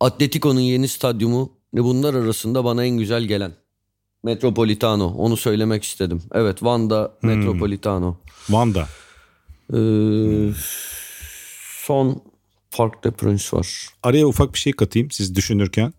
[0.00, 3.52] Atletico'nun yeni stadyumu ne bunlar arasında bana en güzel gelen.
[4.22, 6.22] Metropolitano onu söylemek istedim.
[6.32, 8.16] Evet Wanda Metropolitano.
[8.50, 8.88] Van'da.
[9.74, 10.52] Ee,
[11.84, 12.22] son
[12.70, 13.88] Park de Prince var.
[14.02, 15.92] Araya ufak bir şey katayım siz düşünürken.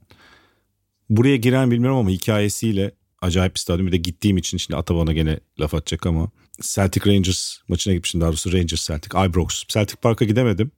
[1.10, 2.92] Buraya giren bilmiyorum ama hikayesiyle
[3.24, 3.88] acayip bir stadyum.
[3.88, 6.30] Bir de gittiğim için şimdi Ataban'a gene laf atacak ama
[6.62, 9.26] Celtic Rangers maçına gitmiştim daha doğrusu Rangers Celtic.
[9.26, 9.64] Ibrox.
[9.68, 10.72] Celtic Park'a gidemedim.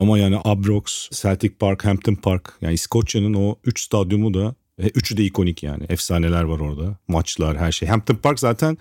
[0.00, 5.24] Ama yani Ibrox, Celtic Park, Hampton Park yani İskoçya'nın o 3 stadyumu da üçü de
[5.24, 5.84] ikonik yani.
[5.88, 6.98] Efsaneler var orada.
[7.08, 7.88] Maçlar her şey.
[7.88, 8.78] Hampton Park zaten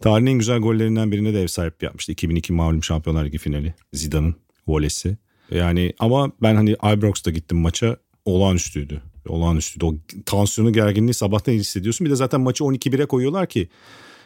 [0.00, 2.12] tarihin güzel gollerinden birine de ev sahipliği yapmıştı.
[2.12, 3.74] 2002 malum Şampiyonlar Ligi finali.
[3.92, 4.34] Zidane'ın
[4.66, 5.16] volesi.
[5.50, 9.02] Yani ama ben hani Ibrox'ta gittim maça olağanüstüydü.
[9.28, 9.84] Olağanüstüydü.
[9.84, 9.94] O
[10.26, 12.04] tansiyonu gerginliği sabahtan hissediyorsun.
[12.04, 13.68] Bir de zaten maçı 12-1'e koyuyorlar ki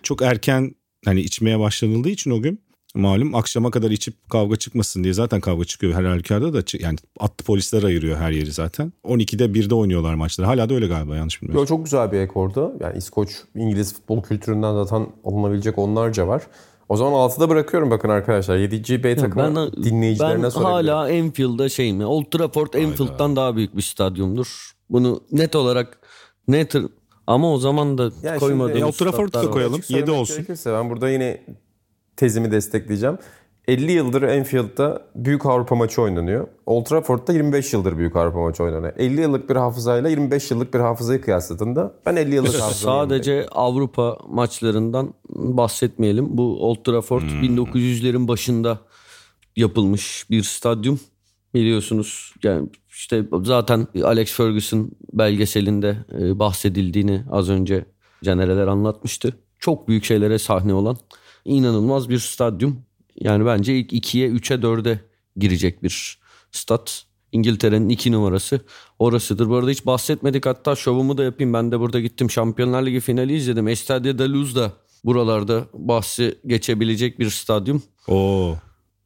[0.03, 0.75] çok erken
[1.05, 2.61] hani içmeye başlanıldığı için o gün
[2.95, 7.45] malum akşama kadar içip kavga çıkmasın diye zaten kavga çıkıyor her halükarda da yani atlı
[7.45, 8.93] polisler ayırıyor her yeri zaten.
[9.05, 10.47] 12'de 1'de oynuyorlar maçları.
[10.47, 11.63] Hala da öyle galiba yanlış bilmiyorsam.
[11.63, 12.73] Yo, çok güzel bir ekordu.
[12.81, 16.43] Yani İskoç, İngiliz futbol kültüründen zaten alınabilecek onlarca var.
[16.89, 18.57] O zaman 6'da bırakıyorum bakın arkadaşlar.
[18.57, 19.05] 7.
[19.05, 20.95] B takımı Ben, dinleyicilerine ben sorabilirim.
[20.95, 22.09] hala Enfield'da şeyim ya.
[22.09, 24.74] Old Trafford Enfield'dan daha büyük bir stadyumdur.
[24.91, 25.99] Bunu net olarak
[26.49, 26.75] net
[27.27, 29.75] ama o zaman da Yani koymadığımız şimdi- Old Trafford'u da koyalım.
[29.75, 30.21] Açık 7 söylemek
[30.51, 30.73] olsun.
[30.73, 31.45] Ben burada yine
[32.17, 33.19] tezimi destekleyeceğim.
[33.69, 36.49] 50 yıldır Enfield'da büyük Avrupa maçı oynanıyor.
[36.67, 38.93] Old Trafford'da 25 yıldır büyük Avrupa maçı oynanıyor.
[38.97, 44.19] 50 yıllık bir hafızayla 25 yıllık bir hafızayı kıyasladığında ben 50 yıllık hafızayı Sadece Avrupa
[44.29, 46.39] maçlarından bahsetmeyelim.
[46.39, 47.43] Bu Old Trafford Hmm.
[47.43, 48.79] 1900'lerin başında
[49.57, 51.01] yapılmış bir stadyum.
[51.55, 57.85] Biliyorsunuz yani işte zaten Alex Ferguson belgeselinde e, bahsedildiğini az önce
[58.25, 59.37] Canereler anlatmıştı.
[59.59, 60.97] Çok büyük şeylere sahne olan
[61.45, 62.83] inanılmaz bir stadyum.
[63.21, 65.01] Yani bence ilk 2'ye 3'e 4'e
[65.37, 66.19] girecek bir
[66.53, 67.05] stat.
[67.33, 68.61] İngiltere'nin iki numarası
[68.99, 69.49] orasıdır.
[69.49, 71.53] Bu arada hiç bahsetmedik hatta şovumu da yapayım.
[71.53, 73.69] Ben de burada gittim Şampiyonlar Ligi finali izledim.
[73.69, 74.73] Estadio da Luz da
[75.05, 77.83] buralarda bahsi geçebilecek bir stadyum.
[78.09, 78.57] Oo.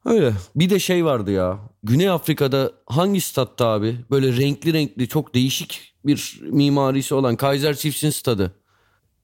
[0.05, 0.33] Öyle.
[0.55, 1.59] Bir de şey vardı ya.
[1.83, 3.95] Güney Afrika'da hangi statta abi?
[4.11, 8.55] Böyle renkli renkli çok değişik bir mimarisi olan Kaiser Chiefs'in stadı.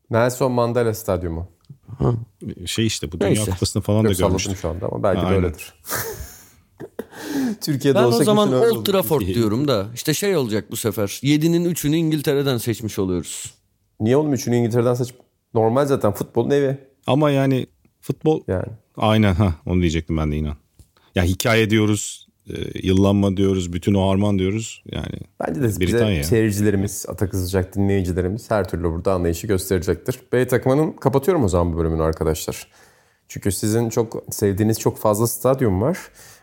[0.09, 1.47] Nelson Mandela Stadyumu.
[2.65, 3.51] Şey işte bu Dünya Neyse.
[3.51, 4.57] Kupası'nı falan da Yok salladım görmüştük.
[4.57, 5.43] şu anda ama belki Ha, de aynen.
[5.43, 5.73] öyledir.
[7.61, 8.85] Türkiye'de Ben olsa o zaman Old.
[8.85, 11.07] Trafford diyorum da işte şey olacak bu sefer.
[11.07, 13.53] 7'nin 3'ünü İngiltere'den seçmiş oluyoruz.
[13.99, 15.13] Niye oğlum üçünü İngiltere'den seç?
[15.53, 17.67] Normal zaten futbolun evi Ama yani
[18.01, 18.65] futbol yani.
[18.97, 20.55] aynen ha onu diyecektim ben de inan.
[21.15, 22.53] Ya hikaye diyoruz, e,
[22.87, 24.83] yıllanma diyoruz, bütün o harman diyoruz.
[24.91, 26.23] Yani Bence de bize Britanya.
[26.23, 30.19] seyircilerimiz, Ata kızacak dinleyicilerimiz her türlü burada anlayışı gösterecektir.
[30.33, 32.67] B takımının kapatıyorum o zaman bu bölümünü arkadaşlar.
[33.27, 35.97] Çünkü sizin çok sevdiğiniz çok fazla stadyum var.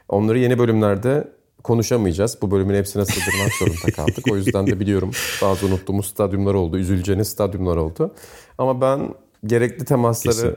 [0.08, 1.28] Onları yeni bölümlerde
[1.62, 2.38] konuşamayacağız.
[2.42, 4.24] Bu bölümün hepsine sığdırmak zorunda kaldık.
[4.30, 5.10] O yüzden de biliyorum
[5.42, 6.78] bazı unuttuğumuz stadyumlar oldu.
[6.78, 8.14] Üzüleceğiniz stadyumlar oldu.
[8.58, 9.14] Ama ben
[9.46, 10.56] gerekli temasları Kesin.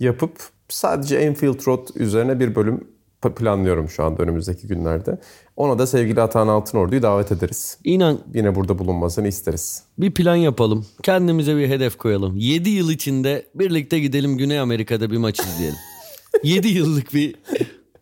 [0.00, 0.32] yapıp
[0.68, 2.88] sadece Enfield Road üzerine bir bölüm
[3.28, 5.20] planlıyorum şu anda önümüzdeki günlerde.
[5.56, 7.78] Ona da sevgili Atahan Altınordu'yu davet ederiz.
[7.84, 9.82] İnan Yine burada bulunmasını isteriz.
[9.98, 10.86] bir plan yapalım.
[11.02, 12.36] Kendimize bir hedef koyalım.
[12.36, 15.78] 7 yıl içinde birlikte gidelim Güney Amerika'da bir maç izleyelim.
[16.42, 17.34] 7 yıllık bir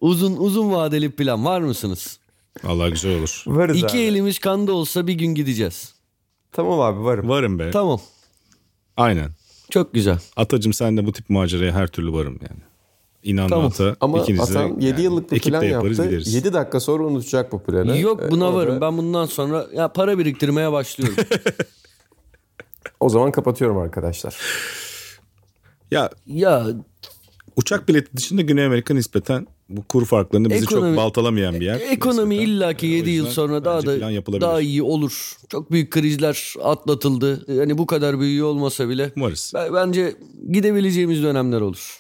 [0.01, 2.19] uzun uzun vadeli plan var mısınız?
[2.65, 3.45] Allah güzel olur.
[3.47, 5.95] Varız İki elimiz kanda olsa bir gün gideceğiz.
[6.53, 7.29] Tamam abi varım.
[7.29, 7.71] Varım be.
[7.71, 8.01] Tamam.
[8.97, 9.31] Aynen.
[9.71, 10.19] Çok güzel.
[10.37, 12.61] Atacım sen de bu tip maceraya her türlü varım yani.
[13.23, 13.67] İnan Tamam.
[13.67, 16.11] Ata Ama ikiniz de Atan 7 yani yıllık bir plan yaparız, yaptı.
[16.11, 16.35] gideriz.
[16.35, 17.99] 7 dakika sonra unutacak bu planı.
[17.99, 18.81] Yok Ee, buna ona varım.
[18.81, 21.17] Ben bundan sonra ya para biriktirmeye başlıyorum.
[23.01, 24.37] O zaman kapatıyorum arkadaşlar.
[25.91, 26.67] Ya ya
[27.57, 31.81] uçak bileti dışında Güney Amerika nispeten bu kur farklarını bizi Ekonomi- çok baltalamayan bir yer.
[31.81, 32.53] ekonomi nispeten.
[32.53, 35.33] illaki Ee, o 7 yıl sonra daha da daha iyi olur.
[35.49, 37.55] Çok büyük krizler atlatıldı.
[37.55, 39.53] Yani bu kadar büyüğü olmasa bile Umarız.
[39.75, 40.17] bence
[40.53, 41.99] gidebileceğimiz dönemler olur.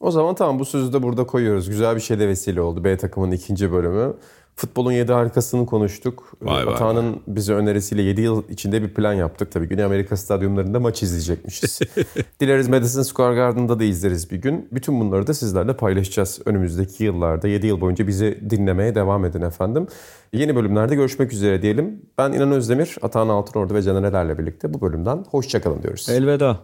[0.00, 1.68] O zaman tamam bu sözü de burada koyuyoruz.
[1.68, 2.84] Güzel bir şeyde vesile oldu.
[2.84, 4.14] B takımın ikinci bölümü.
[4.56, 6.32] Futbolun 7 harikasını konuştuk.
[6.42, 9.52] Vay vay Atağan'ın bize önerisiyle 7 yıl içinde bir plan yaptık.
[9.52, 11.80] Tabii Güney Amerika stadyumlarında maç izleyecekmişiz.
[12.40, 14.68] Dileriz Madison Square Garden'da da izleriz bir gün.
[14.72, 17.48] Bütün bunları da sizlerle paylaşacağız önümüzdeki yıllarda.
[17.48, 19.86] 7 yıl boyunca bizi dinlemeye devam edin efendim.
[20.32, 22.02] Yeni bölümlerde görüşmek üzere diyelim.
[22.18, 26.08] Ben İnan Özdemir, Atahan Altınordu ve Caner Erler'le birlikte bu bölümden hoşçakalın diyoruz.
[26.08, 26.58] Elveda.